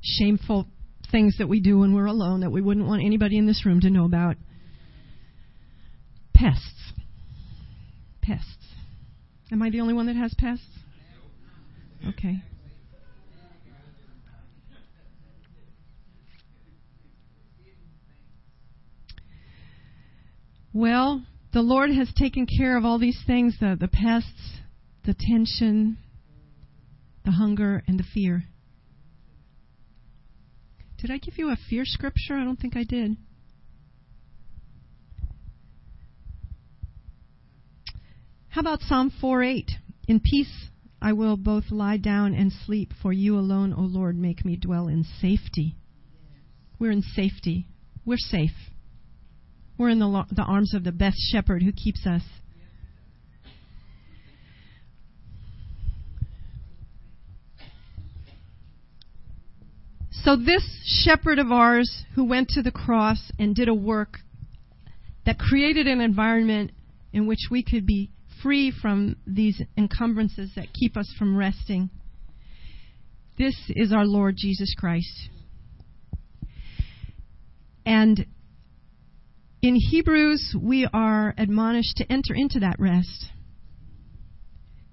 shameful 0.01 0.67
things 1.11 1.35
that 1.37 1.47
we 1.47 1.59
do 1.59 1.79
when 1.79 1.93
we're 1.93 2.05
alone 2.05 2.41
that 2.41 2.51
we 2.51 2.61
wouldn't 2.61 2.87
want 2.87 3.03
anybody 3.03 3.37
in 3.37 3.45
this 3.45 3.65
room 3.65 3.79
to 3.81 3.89
know 3.89 4.05
about. 4.05 4.35
Pests. 6.33 6.93
Pests. 8.21 8.47
Am 9.51 9.61
I 9.61 9.69
the 9.69 9.81
only 9.81 9.93
one 9.93 10.07
that 10.07 10.15
has 10.15 10.33
pests? 10.37 10.65
Okay. 12.07 12.41
Well, 20.73 21.23
the 21.53 21.61
Lord 21.61 21.91
has 21.91 22.11
taken 22.17 22.47
care 22.47 22.75
of 22.75 22.83
all 22.83 22.97
these 22.97 23.19
things 23.27 23.55
the, 23.59 23.77
the 23.79 23.87
pests, 23.87 24.57
the 25.05 25.15
tension, 25.19 25.97
the 27.25 27.31
hunger, 27.31 27.83
and 27.87 27.99
the 27.99 28.03
fear. 28.03 28.45
Did 30.97 31.11
I 31.11 31.17
give 31.17 31.37
you 31.37 31.49
a 31.49 31.57
fear 31.69 31.83
scripture? 31.85 32.37
I 32.37 32.43
don't 32.45 32.59
think 32.59 32.77
I 32.77 32.83
did. 32.83 33.17
How 38.47 38.61
about 38.61 38.81
Psalm 38.81 39.11
4 39.19 39.43
8? 39.43 39.71
In 40.07 40.19
peace 40.19 40.69
I 41.01 41.11
will 41.11 41.35
both 41.35 41.65
lie 41.71 41.97
down 41.97 42.33
and 42.33 42.51
sleep, 42.65 42.93
for 43.01 43.11
you 43.11 43.37
alone, 43.37 43.73
O 43.73 43.81
Lord, 43.81 44.15
make 44.15 44.45
me 44.45 44.55
dwell 44.55 44.87
in 44.87 45.03
safety. 45.03 45.75
We're 46.79 46.91
in 46.91 47.01
safety. 47.01 47.67
We're 48.05 48.17
safe. 48.17 48.51
We're 49.77 49.89
in 49.89 49.99
the, 49.99 50.25
the 50.31 50.43
arms 50.43 50.73
of 50.73 50.83
the 50.85 50.91
best 50.93 51.17
shepherd 51.31 51.63
who 51.63 51.73
keeps 51.73 52.05
us. 52.05 52.21
So, 60.23 60.37
this 60.37 60.63
shepherd 61.03 61.37
of 61.37 61.51
ours 61.51 62.05
who 62.15 62.23
went 62.23 62.47
to 62.49 62.61
the 62.61 62.71
cross 62.71 63.29
and 63.37 63.53
did 63.53 63.67
a 63.67 63.73
work 63.73 64.19
that 65.25 65.37
created 65.37 65.85
an 65.85 65.99
environment 65.99 66.71
in 67.11 67.27
which 67.27 67.49
we 67.51 67.61
could 67.61 67.85
be 67.85 68.09
free 68.41 68.71
from 68.71 69.17
these 69.27 69.61
encumbrances 69.77 70.51
that 70.55 70.71
keep 70.73 70.95
us 70.95 71.13
from 71.19 71.35
resting. 71.35 71.89
This 73.37 73.55
is 73.69 73.91
our 73.91 74.05
Lord 74.05 74.35
Jesus 74.37 74.73
Christ. 74.77 75.29
And 77.85 78.25
in 79.61 79.75
Hebrews, 79.75 80.55
we 80.57 80.87
are 80.93 81.33
admonished 81.37 81.97
to 81.97 82.09
enter 82.09 82.33
into 82.33 82.61
that 82.61 82.79
rest. 82.79 83.25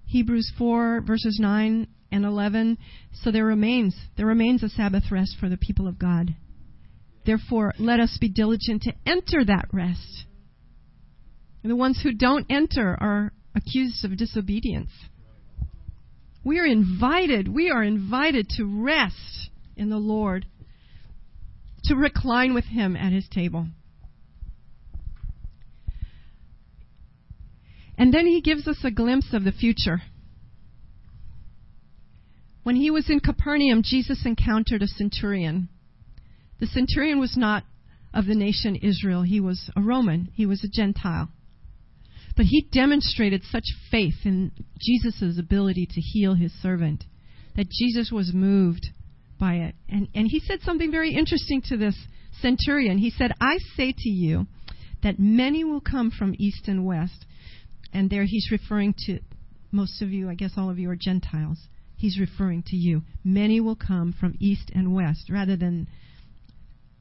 Hebrews 0.06 0.50
4, 0.58 1.02
verses 1.02 1.38
9 1.40 1.86
and 2.12 2.25
11. 2.25 2.79
So 3.12 3.31
there 3.31 3.44
remains, 3.44 3.94
there 4.16 4.27
remains 4.27 4.62
a 4.62 4.68
Sabbath 4.68 5.11
rest 5.11 5.37
for 5.38 5.49
the 5.49 5.57
people 5.57 5.87
of 5.87 5.99
God. 5.99 6.35
Therefore, 7.25 7.75
let 7.79 8.01
us 8.01 8.18
be 8.20 8.29
diligent 8.29 8.83
to 8.83 8.94
enter 9.07 9.44
that 9.44 9.68
rest. 9.73 10.25
And 11.62 11.70
the 11.70 11.77
ones 11.77 12.01
who 12.03 12.12
don't 12.12 12.46
enter 12.51 12.96
are 13.01 13.33
accused 13.55 14.05
of 14.05 14.16
disobedience. 14.16 14.90
We 16.42 16.59
are 16.59 16.66
invited, 16.66 17.49
we 17.49 17.70
are 17.70 17.83
invited 17.83 18.49
to 18.57 18.64
rest 18.64 19.51
in 19.77 19.90
the 19.90 19.99
Lord, 19.99 20.46
to 21.85 21.94
recline 21.94 22.55
with 22.55 22.64
Him 22.64 22.96
at 22.96 23.12
His 23.12 23.29
table. 23.29 23.66
And 27.99 28.14
then 28.14 28.27
He 28.27 28.40
gives 28.40 28.66
us 28.66 28.79
a 28.83 28.90
glimpse 28.90 29.35
of 29.35 29.44
the 29.44 29.53
future. 29.53 30.01
When 32.70 32.76
he 32.76 32.92
was 32.92 33.11
in 33.11 33.18
Capernaum, 33.18 33.83
Jesus 33.83 34.24
encountered 34.24 34.80
a 34.80 34.87
centurion. 34.87 35.68
The 36.61 36.68
centurion 36.68 37.18
was 37.18 37.37
not 37.37 37.64
of 38.14 38.26
the 38.26 38.37
nation 38.37 38.76
Israel, 38.76 39.22
he 39.22 39.40
was 39.40 39.72
a 39.74 39.80
Roman, 39.80 40.28
he 40.35 40.46
was 40.46 40.62
a 40.62 40.68
Gentile. 40.68 41.30
But 42.37 42.46
he 42.46 42.68
demonstrated 42.70 43.42
such 43.42 43.64
faith 43.90 44.24
in 44.24 44.52
Jesus' 44.80 45.37
ability 45.37 45.88
to 45.90 46.00
heal 46.00 46.35
his 46.35 46.52
servant 46.62 47.02
that 47.56 47.68
Jesus 47.68 48.12
was 48.12 48.33
moved 48.33 48.87
by 49.37 49.54
it. 49.54 49.74
And, 49.88 50.06
and 50.14 50.28
he 50.30 50.38
said 50.38 50.61
something 50.61 50.92
very 50.92 51.12
interesting 51.12 51.62
to 51.70 51.76
this 51.76 51.96
centurion. 52.40 52.98
He 52.98 53.11
said, 53.11 53.33
I 53.40 53.59
say 53.76 53.92
to 53.98 54.09
you 54.09 54.46
that 55.02 55.18
many 55.18 55.64
will 55.64 55.80
come 55.80 56.12
from 56.16 56.37
east 56.38 56.68
and 56.68 56.87
west. 56.87 57.26
And 57.92 58.09
there 58.11 58.26
he's 58.28 58.52
referring 58.52 58.94
to 59.06 59.18
most 59.72 60.02
of 60.02 60.11
you, 60.12 60.30
I 60.30 60.35
guess 60.35 60.52
all 60.56 60.70
of 60.70 60.78
you 60.78 60.88
are 60.88 60.96
Gentiles. 60.96 61.59
He's 62.00 62.18
referring 62.18 62.62
to 62.68 62.76
you. 62.76 63.02
Many 63.22 63.60
will 63.60 63.76
come 63.76 64.14
from 64.18 64.34
east 64.40 64.70
and 64.74 64.94
west 64.94 65.28
rather 65.28 65.54
than 65.54 65.86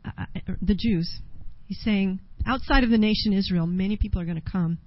uh, 0.04 0.12
uh 0.20 0.54
the 0.62 0.76
Jews. 0.76 1.22
He's 1.68 1.80
saying, 1.86 2.20
outside 2.46 2.84
of 2.84 2.90
the 2.90 2.98
nation 2.98 3.32
Israel, 3.32 3.66
many 3.66 3.96
people 3.96 4.20
are 4.20 4.26
going 4.26 4.42
to 4.42 4.52
come. 4.52 4.78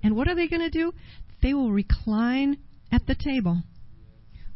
And 0.00 0.14
what 0.14 0.28
are 0.28 0.36
they 0.36 0.46
going 0.46 0.62
to 0.62 0.70
do? 0.70 0.92
They 1.42 1.54
will 1.54 1.72
recline 1.72 2.58
at 2.92 3.08
the 3.08 3.16
table 3.16 3.64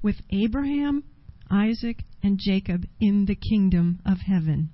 with 0.03 0.17
Abraham, 0.31 1.03
Isaac, 1.51 2.05
and 2.23 2.39
Jacob 2.39 2.87
in 3.01 3.27
the 3.27 3.35
kingdom 3.35 3.99
of 4.07 4.19
heaven. 4.19 4.71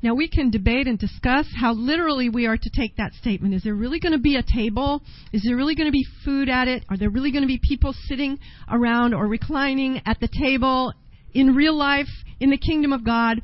Now, 0.00 0.14
we 0.14 0.28
can 0.28 0.50
debate 0.50 0.86
and 0.86 0.96
discuss 0.96 1.46
how 1.58 1.72
literally 1.72 2.28
we 2.28 2.46
are 2.46 2.56
to 2.56 2.70
take 2.70 2.96
that 2.96 3.14
statement. 3.14 3.54
Is 3.54 3.64
there 3.64 3.74
really 3.74 3.98
going 3.98 4.12
to 4.12 4.18
be 4.18 4.36
a 4.36 4.44
table? 4.44 5.02
Is 5.32 5.42
there 5.44 5.56
really 5.56 5.74
going 5.74 5.88
to 5.88 5.92
be 5.92 6.06
food 6.24 6.48
at 6.48 6.68
it? 6.68 6.84
Are 6.88 6.96
there 6.96 7.10
really 7.10 7.32
going 7.32 7.42
to 7.42 7.48
be 7.48 7.60
people 7.60 7.92
sitting 8.06 8.38
around 8.70 9.12
or 9.12 9.26
reclining 9.26 10.00
at 10.06 10.20
the 10.20 10.28
table 10.28 10.92
in 11.34 11.56
real 11.56 11.76
life 11.76 12.06
in 12.38 12.50
the 12.50 12.58
kingdom 12.58 12.92
of 12.92 13.04
God? 13.04 13.40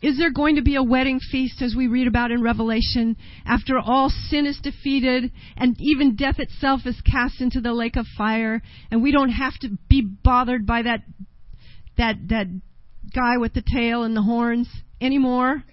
Is 0.00 0.16
there 0.16 0.30
going 0.30 0.56
to 0.56 0.62
be 0.62 0.76
a 0.76 0.82
wedding 0.82 1.18
feast 1.18 1.60
as 1.60 1.74
we 1.76 1.88
read 1.88 2.06
about 2.06 2.30
in 2.30 2.40
Revelation 2.40 3.16
after 3.44 3.78
all 3.78 4.08
sin 4.08 4.46
is 4.46 4.58
defeated 4.62 5.30
and 5.56 5.76
even 5.78 6.16
death 6.16 6.38
itself 6.38 6.82
is 6.86 6.98
cast 7.02 7.40
into 7.40 7.60
the 7.60 7.74
lake 7.74 7.96
of 7.96 8.06
fire 8.16 8.62
and 8.90 9.02
we 9.02 9.12
don't 9.12 9.30
have 9.30 9.58
to 9.60 9.76
be 9.88 10.00
bothered 10.00 10.66
by 10.66 10.82
that 10.82 11.00
that 11.98 12.16
that 12.28 12.46
guy 13.14 13.36
with 13.36 13.52
the 13.52 13.62
tail 13.74 14.04
and 14.04 14.16
the 14.16 14.22
horns 14.22 14.68
anymore? 15.02 15.64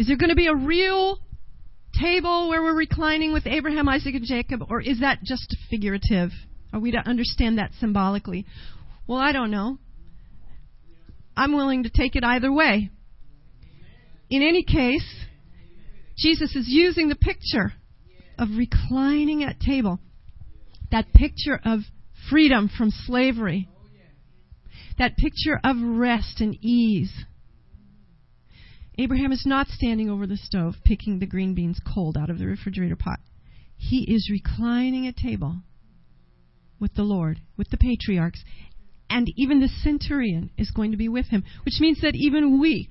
Is 0.00 0.06
there 0.06 0.16
going 0.16 0.30
to 0.30 0.34
be 0.34 0.46
a 0.46 0.54
real 0.54 1.18
table 1.92 2.48
where 2.48 2.62
we're 2.62 2.74
reclining 2.74 3.34
with 3.34 3.46
Abraham, 3.46 3.86
Isaac, 3.86 4.14
and 4.14 4.24
Jacob, 4.24 4.62
or 4.70 4.80
is 4.80 5.00
that 5.00 5.22
just 5.22 5.54
figurative? 5.68 6.30
Are 6.72 6.80
we 6.80 6.92
to 6.92 7.06
understand 7.06 7.58
that 7.58 7.72
symbolically? 7.80 8.46
Well, 9.06 9.18
I 9.18 9.32
don't 9.32 9.50
know. 9.50 9.76
I'm 11.36 11.52
willing 11.52 11.82
to 11.82 11.90
take 11.90 12.16
it 12.16 12.24
either 12.24 12.50
way. 12.50 12.88
In 14.30 14.42
any 14.42 14.62
case, 14.62 15.04
Jesus 16.16 16.56
is 16.56 16.64
using 16.66 17.10
the 17.10 17.14
picture 17.14 17.74
of 18.38 18.48
reclining 18.56 19.44
at 19.44 19.60
table, 19.60 20.00
that 20.90 21.12
picture 21.12 21.60
of 21.62 21.80
freedom 22.30 22.70
from 22.74 22.90
slavery, 22.90 23.68
that 24.96 25.18
picture 25.18 25.60
of 25.62 25.76
rest 25.78 26.40
and 26.40 26.56
ease 26.64 27.12
Abraham 29.00 29.32
is 29.32 29.46
not 29.46 29.68
standing 29.68 30.10
over 30.10 30.26
the 30.26 30.36
stove 30.36 30.74
picking 30.84 31.18
the 31.18 31.26
green 31.26 31.54
beans 31.54 31.80
cold 31.94 32.18
out 32.18 32.28
of 32.28 32.38
the 32.38 32.46
refrigerator 32.46 32.96
pot. 32.96 33.18
He 33.74 34.02
is 34.02 34.28
reclining 34.30 35.06
at 35.06 35.16
table 35.16 35.62
with 36.78 36.92
the 36.92 37.02
Lord, 37.02 37.40
with 37.56 37.70
the 37.70 37.78
patriarchs, 37.78 38.44
and 39.08 39.26
even 39.38 39.60
the 39.60 39.68
centurion 39.68 40.50
is 40.58 40.70
going 40.70 40.90
to 40.90 40.98
be 40.98 41.08
with 41.08 41.28
him, 41.28 41.44
which 41.64 41.80
means 41.80 42.02
that 42.02 42.14
even 42.14 42.60
we 42.60 42.90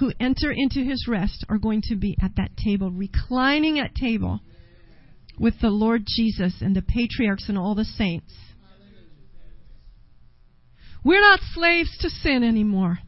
who 0.00 0.10
enter 0.18 0.50
into 0.50 0.82
his 0.82 1.06
rest 1.06 1.46
are 1.48 1.58
going 1.58 1.82
to 1.82 1.94
be 1.94 2.16
at 2.20 2.34
that 2.34 2.56
table, 2.56 2.90
reclining 2.90 3.78
at 3.78 3.94
table 3.94 4.40
with 5.38 5.60
the 5.60 5.70
Lord 5.70 6.02
Jesus 6.08 6.54
and 6.60 6.74
the 6.74 6.82
patriarchs 6.82 7.48
and 7.48 7.56
all 7.56 7.76
the 7.76 7.84
saints. 7.84 8.34
We're 11.04 11.20
not 11.20 11.38
slaves 11.54 11.96
to 12.00 12.10
sin 12.10 12.42
anymore. 12.42 12.98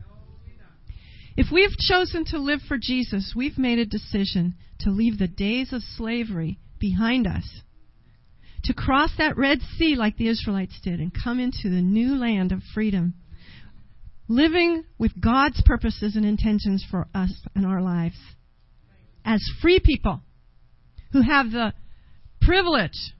If 1.40 1.46
we've 1.50 1.74
chosen 1.78 2.26
to 2.26 2.38
live 2.38 2.60
for 2.68 2.76
Jesus, 2.76 3.32
we've 3.34 3.56
made 3.56 3.78
a 3.78 3.86
decision 3.86 4.56
to 4.80 4.90
leave 4.90 5.18
the 5.18 5.26
days 5.26 5.72
of 5.72 5.80
slavery 5.96 6.58
behind 6.78 7.26
us, 7.26 7.62
to 8.64 8.74
cross 8.74 9.10
that 9.16 9.38
Red 9.38 9.60
Sea 9.78 9.94
like 9.96 10.18
the 10.18 10.28
Israelites 10.28 10.78
did 10.84 11.00
and 11.00 11.10
come 11.14 11.40
into 11.40 11.70
the 11.70 11.80
new 11.80 12.14
land 12.14 12.52
of 12.52 12.60
freedom, 12.74 13.14
living 14.28 14.84
with 14.98 15.18
God's 15.18 15.62
purposes 15.64 16.14
and 16.14 16.26
intentions 16.26 16.84
for 16.90 17.08
us 17.14 17.32
and 17.54 17.64
our 17.64 17.80
lives 17.80 18.18
as 19.24 19.42
free 19.62 19.80
people 19.82 20.20
who 21.14 21.22
have 21.22 21.52
the 21.52 21.72
privilege 22.42 23.14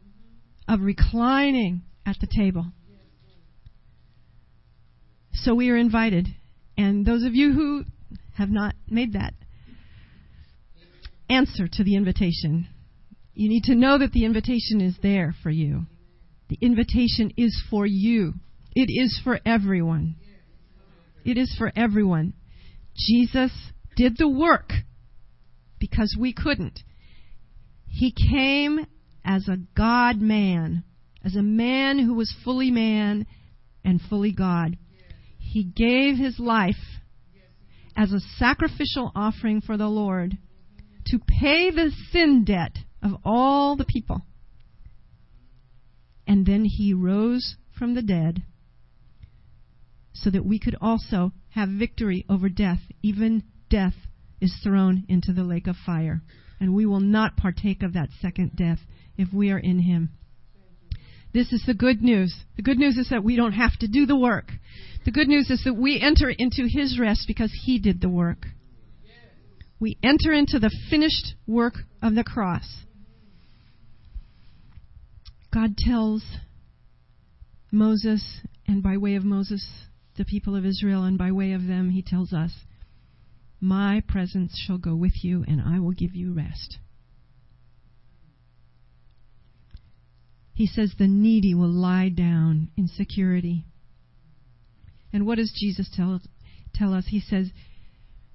of 0.68 0.82
reclining 0.82 1.84
at 2.04 2.16
the 2.20 2.28
table. 2.28 2.66
So 5.32 5.54
we 5.54 5.70
are 5.70 5.76
invited. 5.78 6.28
And 6.76 7.06
those 7.06 7.24
of 7.24 7.34
you 7.34 7.54
who 7.54 7.84
have 8.40 8.50
not 8.50 8.74
made 8.88 9.12
that 9.12 9.34
answer 11.28 11.68
to 11.70 11.84
the 11.84 11.94
invitation. 11.94 12.66
You 13.34 13.50
need 13.50 13.64
to 13.64 13.74
know 13.74 13.98
that 13.98 14.12
the 14.12 14.24
invitation 14.24 14.80
is 14.80 14.96
there 15.02 15.34
for 15.42 15.50
you. 15.50 15.82
The 16.48 16.58
invitation 16.60 17.32
is 17.36 17.62
for 17.70 17.84
you. 17.84 18.32
It 18.74 18.90
is 18.90 19.20
for 19.22 19.38
everyone. 19.44 20.16
It 21.22 21.36
is 21.36 21.54
for 21.58 21.70
everyone. 21.76 22.32
Jesus 22.96 23.52
did 23.94 24.16
the 24.16 24.28
work 24.28 24.72
because 25.78 26.16
we 26.18 26.32
couldn't. 26.32 26.80
He 27.88 28.10
came 28.12 28.86
as 29.22 29.48
a 29.48 29.58
God 29.76 30.18
man, 30.18 30.82
as 31.22 31.36
a 31.36 31.42
man 31.42 31.98
who 31.98 32.14
was 32.14 32.34
fully 32.42 32.70
man 32.70 33.26
and 33.84 34.00
fully 34.00 34.32
God. 34.32 34.78
He 35.38 35.62
gave 35.62 36.16
his 36.16 36.40
life 36.40 36.99
as 37.96 38.12
a 38.12 38.20
sacrificial 38.20 39.12
offering 39.14 39.60
for 39.60 39.76
the 39.76 39.88
Lord 39.88 40.38
to 41.06 41.18
pay 41.18 41.70
the 41.70 41.90
sin 42.10 42.44
debt 42.44 42.76
of 43.02 43.12
all 43.24 43.76
the 43.76 43.84
people. 43.84 44.22
And 46.26 46.46
then 46.46 46.64
he 46.64 46.94
rose 46.94 47.56
from 47.76 47.94
the 47.94 48.02
dead 48.02 48.42
so 50.12 50.30
that 50.30 50.44
we 50.44 50.58
could 50.58 50.76
also 50.80 51.32
have 51.50 51.68
victory 51.68 52.24
over 52.28 52.48
death. 52.48 52.80
Even 53.02 53.42
death 53.68 53.94
is 54.40 54.54
thrown 54.62 55.04
into 55.08 55.32
the 55.32 55.44
lake 55.44 55.66
of 55.66 55.76
fire. 55.76 56.22
And 56.60 56.74
we 56.74 56.86
will 56.86 57.00
not 57.00 57.36
partake 57.36 57.82
of 57.82 57.94
that 57.94 58.10
second 58.20 58.54
death 58.54 58.78
if 59.16 59.32
we 59.32 59.50
are 59.50 59.58
in 59.58 59.80
him. 59.80 60.10
This 61.32 61.52
is 61.52 61.62
the 61.66 61.74
good 61.74 62.02
news. 62.02 62.34
The 62.56 62.62
good 62.62 62.78
news 62.78 62.96
is 62.96 63.08
that 63.10 63.22
we 63.22 63.36
don't 63.36 63.52
have 63.52 63.76
to 63.80 63.88
do 63.88 64.06
the 64.06 64.16
work. 64.16 64.52
The 65.04 65.12
good 65.12 65.28
news 65.28 65.48
is 65.50 65.62
that 65.64 65.74
we 65.74 66.00
enter 66.00 66.28
into 66.28 66.66
his 66.68 66.98
rest 66.98 67.24
because 67.26 67.52
he 67.64 67.78
did 67.78 68.00
the 68.00 68.08
work. 68.08 68.46
We 69.78 69.96
enter 70.02 70.32
into 70.32 70.58
the 70.58 70.74
finished 70.90 71.34
work 71.46 71.74
of 72.02 72.14
the 72.14 72.24
cross. 72.24 72.84
God 75.52 75.76
tells 75.76 76.22
Moses, 77.72 78.40
and 78.66 78.82
by 78.82 78.96
way 78.98 79.14
of 79.14 79.24
Moses, 79.24 79.66
the 80.16 80.24
people 80.24 80.54
of 80.54 80.66
Israel, 80.66 81.04
and 81.04 81.16
by 81.16 81.32
way 81.32 81.52
of 81.52 81.66
them, 81.66 81.90
he 81.90 82.02
tells 82.02 82.32
us, 82.32 82.52
My 83.60 84.02
presence 84.06 84.58
shall 84.58 84.78
go 84.78 84.94
with 84.94 85.24
you, 85.24 85.44
and 85.48 85.60
I 85.60 85.80
will 85.80 85.92
give 85.92 86.14
you 86.14 86.34
rest. 86.34 86.78
He 90.54 90.66
says, 90.66 90.94
The 90.98 91.06
needy 91.06 91.54
will 91.54 91.72
lie 91.72 92.08
down 92.08 92.70
in 92.76 92.88
security. 92.88 93.64
And 95.12 95.26
what 95.26 95.36
does 95.36 95.52
Jesus 95.58 95.90
tell, 95.94 96.20
tell 96.74 96.94
us? 96.94 97.06
He 97.08 97.20
says, 97.20 97.50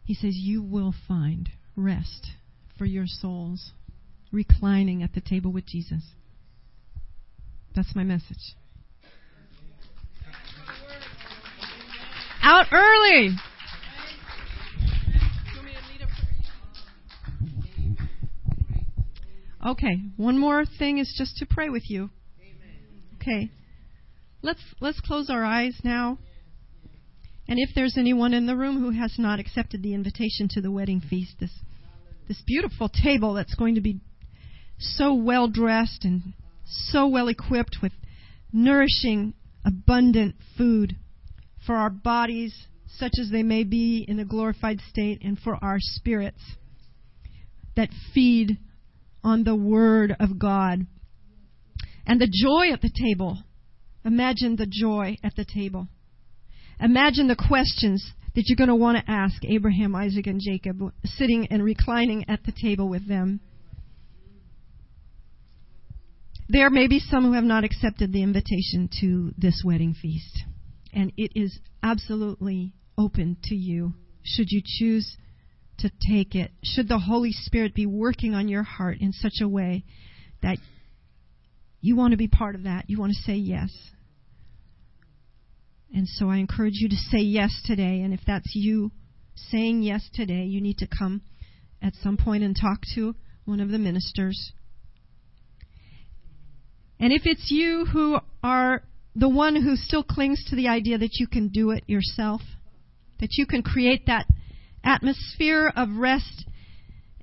he 0.03 0.13
says, 0.13 0.35
You 0.35 0.61
will 0.61 0.93
find 1.07 1.49
rest 1.75 2.27
for 2.77 2.85
your 2.85 3.07
souls 3.07 3.71
reclining 4.31 5.01
at 5.01 5.13
the 5.13 5.21
table 5.21 5.51
with 5.51 5.65
Jesus. 5.65 6.03
That's 7.75 7.95
my 7.95 8.03
message. 8.03 8.55
Out 12.41 12.67
early. 12.71 13.31
Okay, 19.65 19.99
one 20.15 20.37
more 20.37 20.63
thing 20.65 20.99
is 20.99 21.13
just 21.17 21.37
to 21.37 21.47
pray 21.47 21.69
with 21.69 21.89
you. 21.89 22.11
Okay. 23.15 23.49
Let's 24.43 24.61
let's 24.79 24.99
close 24.99 25.31
our 25.31 25.43
eyes 25.43 25.79
now. 25.83 26.19
And 27.47 27.57
if 27.57 27.69
there's 27.73 27.97
anyone 27.97 28.35
in 28.35 28.45
the 28.45 28.55
room 28.55 28.79
who 28.79 28.91
has 28.91 29.15
not 29.17 29.39
accepted 29.39 29.81
the 29.81 29.95
invitation 29.95 30.47
to 30.51 30.61
the 30.61 30.69
wedding 30.69 31.01
feast, 31.01 31.37
this 31.39 31.51
this 32.27 32.41
beautiful 32.45 32.89
table 32.89 33.33
that's 33.33 33.55
going 33.55 33.73
to 33.75 33.81
be 33.81 34.01
so 34.77 35.15
well 35.15 35.47
dressed 35.47 36.05
and 36.05 36.33
so 36.65 37.07
well 37.07 37.27
equipped 37.27 37.77
with 37.81 37.91
nourishing, 38.53 39.33
abundant 39.65 40.35
food 40.57 40.95
for 41.65 41.75
our 41.75 41.89
bodies, 41.89 42.67
such 42.87 43.13
as 43.19 43.31
they 43.31 43.43
may 43.43 43.63
be 43.63 44.05
in 44.07 44.19
a 44.19 44.25
glorified 44.25 44.79
state, 44.89 45.23
and 45.23 45.39
for 45.39 45.57
our 45.63 45.77
spirits 45.79 46.41
that 47.75 47.89
feed 48.13 48.59
on 49.25 49.43
the 49.43 49.55
Word 49.55 50.15
of 50.19 50.39
God. 50.39 50.85
And 52.05 52.21
the 52.21 52.31
joy 52.31 52.71
at 52.71 52.81
the 52.81 52.91
table. 52.91 53.39
Imagine 54.05 54.55
the 54.55 54.67
joy 54.69 55.17
at 55.23 55.35
the 55.35 55.43
table. 55.43 55.87
Imagine 56.79 57.27
the 57.27 57.35
questions 57.35 58.13
that 58.35 58.43
you're 58.45 58.55
going 58.55 58.69
to 58.69 58.75
want 58.75 58.97
to 58.97 59.11
ask 59.11 59.43
Abraham, 59.43 59.95
Isaac, 59.95 60.27
and 60.27 60.39
Jacob, 60.39 60.79
sitting 61.03 61.47
and 61.47 61.63
reclining 61.63 62.25
at 62.29 62.43
the 62.43 62.51
table 62.51 62.87
with 62.87 63.07
them. 63.07 63.39
There 66.47 66.69
may 66.69 66.87
be 66.87 66.99
some 66.99 67.23
who 67.23 67.33
have 67.33 67.43
not 67.43 67.63
accepted 67.63 68.13
the 68.13 68.21
invitation 68.21 68.87
to 69.01 69.33
this 69.35 69.63
wedding 69.65 69.95
feast, 69.99 70.43
and 70.93 71.11
it 71.17 71.31
is 71.33 71.57
absolutely 71.81 72.73
open 72.97 73.37
to 73.45 73.55
you 73.55 73.95
should 74.25 74.47
you 74.49 74.61
choose 74.63 75.17
to 75.79 75.91
take 76.09 76.35
it. 76.35 76.51
Should 76.63 76.87
the 76.87 76.99
Holy 76.99 77.31
Spirit 77.31 77.73
be 77.73 77.85
working 77.85 78.33
on 78.33 78.47
your 78.47 78.63
heart 78.63 78.97
in 78.99 79.11
such 79.11 79.41
a 79.41 79.47
way 79.47 79.83
that 80.41 80.57
you 81.81 81.95
want 81.95 82.11
to 82.11 82.17
be 82.17 82.27
part 82.27 82.55
of 82.55 82.63
that, 82.63 82.85
you 82.87 82.99
want 82.99 83.13
to 83.13 83.21
say 83.21 83.35
yes. 83.35 83.69
And 85.93 86.07
so 86.07 86.29
I 86.29 86.37
encourage 86.37 86.73
you 86.75 86.89
to 86.89 86.95
say 86.95 87.19
yes 87.19 87.61
today. 87.63 88.01
And 88.01 88.13
if 88.13 88.21
that's 88.25 88.55
you 88.55 88.91
saying 89.35 89.83
yes 89.83 90.09
today, 90.13 90.43
you 90.43 90.61
need 90.61 90.77
to 90.79 90.87
come 90.87 91.21
at 91.81 91.93
some 92.01 92.17
point 92.17 92.43
and 92.43 92.55
talk 92.59 92.79
to 92.95 93.15
one 93.45 93.59
of 93.59 93.69
the 93.69 93.77
ministers. 93.77 94.51
And 96.99 97.13
if 97.13 97.21
it's 97.25 97.51
you 97.51 97.85
who 97.85 98.17
are 98.43 98.83
the 99.15 99.29
one 99.29 99.55
who 99.55 99.75
still 99.75 100.03
clings 100.03 100.43
to 100.49 100.55
the 100.55 100.67
idea 100.67 100.97
that 100.97 101.19
you 101.19 101.27
can 101.27 101.49
do 101.49 101.71
it 101.71 101.83
yourself, 101.87 102.41
that 103.19 103.29
you 103.33 103.45
can 103.45 103.61
create 103.61 104.07
that 104.07 104.25
atmosphere 104.85 105.71
of 105.75 105.89
rest 105.97 106.45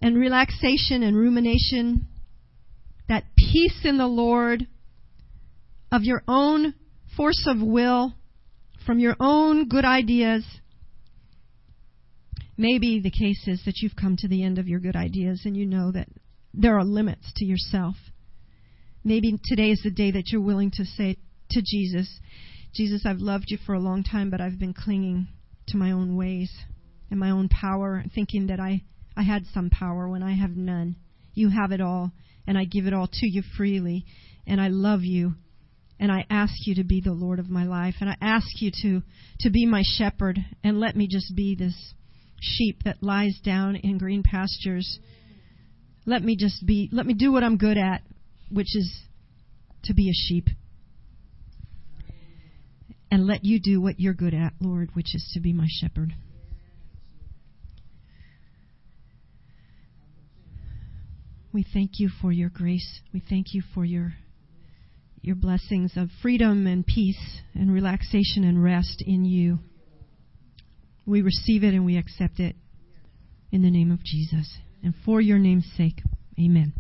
and 0.01 0.19
relaxation 0.19 1.03
and 1.03 1.17
rumination, 1.17 2.09
that 3.09 3.25
peace 3.37 3.81
in 3.85 3.99
the 3.99 4.07
Lord, 4.07 4.67
of 5.93 6.03
your 6.03 6.23
own 6.27 6.75
force 7.17 7.47
of 7.47 7.61
will, 7.61 8.15
from 8.85 8.99
your 8.99 9.15
own 9.21 9.69
good 9.69 9.85
ideas. 9.85 10.45
Maybe 12.57 13.01
the 13.01 13.11
case 13.11 13.47
is 13.47 13.63
that 13.65 13.77
you've 13.81 13.97
come 13.97 14.17
to 14.19 14.29
the 14.29 14.43
end 14.43 14.59
of 14.59 14.67
your 14.67 14.81
good 14.81 14.97
ideas 14.97 15.43
and 15.45 15.57
you 15.57 15.67
know 15.67 15.93
that 15.93 16.09
there 16.53 16.77
are 16.79 16.85
limits 16.85 17.33
to 17.37 17.45
yourself. 17.45 17.95
Maybe 19.05 19.39
today 19.45 19.71
is 19.71 19.83
the 19.83 19.91
day 19.91 20.11
that 20.13 20.31
you're 20.31 20.41
willing 20.41 20.71
to 20.73 20.85
say 20.85 21.17
to 21.51 21.63
Jesus, 21.65 22.21
Jesus, 22.75 23.03
I've 23.05 23.19
loved 23.19 23.47
you 23.49 23.59
for 23.65 23.75
a 23.75 23.81
long 23.81 24.03
time, 24.03 24.31
but 24.31 24.41
I've 24.41 24.59
been 24.59 24.75
clinging 24.75 25.29
to 25.69 25.77
my 25.77 25.93
own 25.93 26.17
ways 26.17 26.51
and 27.13 27.21
my 27.21 27.31
own 27.31 27.47
power, 27.51 28.03
thinking 28.15 28.47
that 28.47 28.59
I, 28.59 28.81
I 29.15 29.23
had 29.23 29.45
some 29.53 29.69
power 29.69 30.09
when 30.09 30.23
I 30.23 30.33
have 30.33 30.57
none. 30.57 30.97
You 31.35 31.51
have 31.51 31.71
it 31.71 31.83
all, 31.83 32.11
and 32.47 32.57
I 32.57 32.65
give 32.65 32.87
it 32.87 32.95
all 32.95 33.07
to 33.07 33.27
you 33.27 33.43
freely, 33.55 34.07
and 34.47 34.59
I 34.59 34.69
love 34.69 35.03
you, 35.03 35.35
and 36.01 36.11
I 36.11 36.25
ask 36.31 36.55
you 36.65 36.77
to 36.77 36.85
be 36.85 37.03
the 37.03 37.13
Lord 37.13 37.39
of 37.39 37.51
my 37.51 37.65
life, 37.65 37.97
and 38.01 38.09
I 38.09 38.17
ask 38.23 38.47
you 38.63 38.71
to, 38.81 39.03
to 39.41 39.51
be 39.51 39.67
my 39.67 39.83
shepherd, 39.85 40.39
and 40.65 40.81
let 40.81 40.97
me 40.97 41.07
just 41.07 41.37
be 41.37 41.55
this 41.55 41.75
sheep 42.41 42.81
that 42.87 43.03
lies 43.03 43.39
down 43.45 43.77
in 43.77 43.99
green 43.99 44.23
pastures. 44.23 44.99
Let 46.07 46.23
me 46.23 46.35
just 46.35 46.65
be, 46.65 46.89
let 46.93 47.05
me 47.05 47.13
do 47.13 47.31
what 47.31 47.45
I'm 47.45 47.59
good 47.59 47.77
at, 47.77 48.01
which 48.51 48.75
is 48.75 48.91
to 49.85 49.93
be 49.93 50.09
a 50.09 50.15
sheep. 50.15 50.47
And 53.11 53.27
let 53.27 53.45
you 53.45 53.61
do 53.63 53.83
what 53.83 54.01
you're 54.01 54.15
good 54.15 54.33
at, 54.33 54.55
Lord, 54.61 54.89
which 54.95 55.15
is 55.15 55.31
to 55.35 55.41
be 55.41 55.53
my 55.53 55.67
shepherd. 55.69 56.15
We 61.53 61.67
thank 61.71 61.99
you 61.99 62.09
for 62.21 62.33
your 62.33 62.49
grace. 62.49 63.01
We 63.13 63.23
thank 63.29 63.53
you 63.53 63.63
for 63.75 63.85
your 63.85 64.15
your 65.21 65.37
blessings 65.37 65.93
of 65.97 66.09
freedom 66.21 66.67
and 66.67 66.85
peace 66.85 67.41
and 67.55 67.73
relaxation 67.73 68.43
and 68.43 68.63
rest 68.63 69.05
in 69.07 69.25
you. 69.25 69.61
We 71.07 71.23
receive 71.23 71.63
it 71.63 71.75
and 71.75 71.87
we 71.87 71.97
accept 71.97 72.41
it 72.41 72.57
in 73.53 73.63
the 73.63 73.71
name 73.71 73.93
of 73.93 74.03
Jesus. 74.03 74.59
And 74.83 74.95
for 75.05 75.21
your 75.21 75.39
name's 75.39 75.71
sake, 75.77 76.01
amen. 76.41 76.73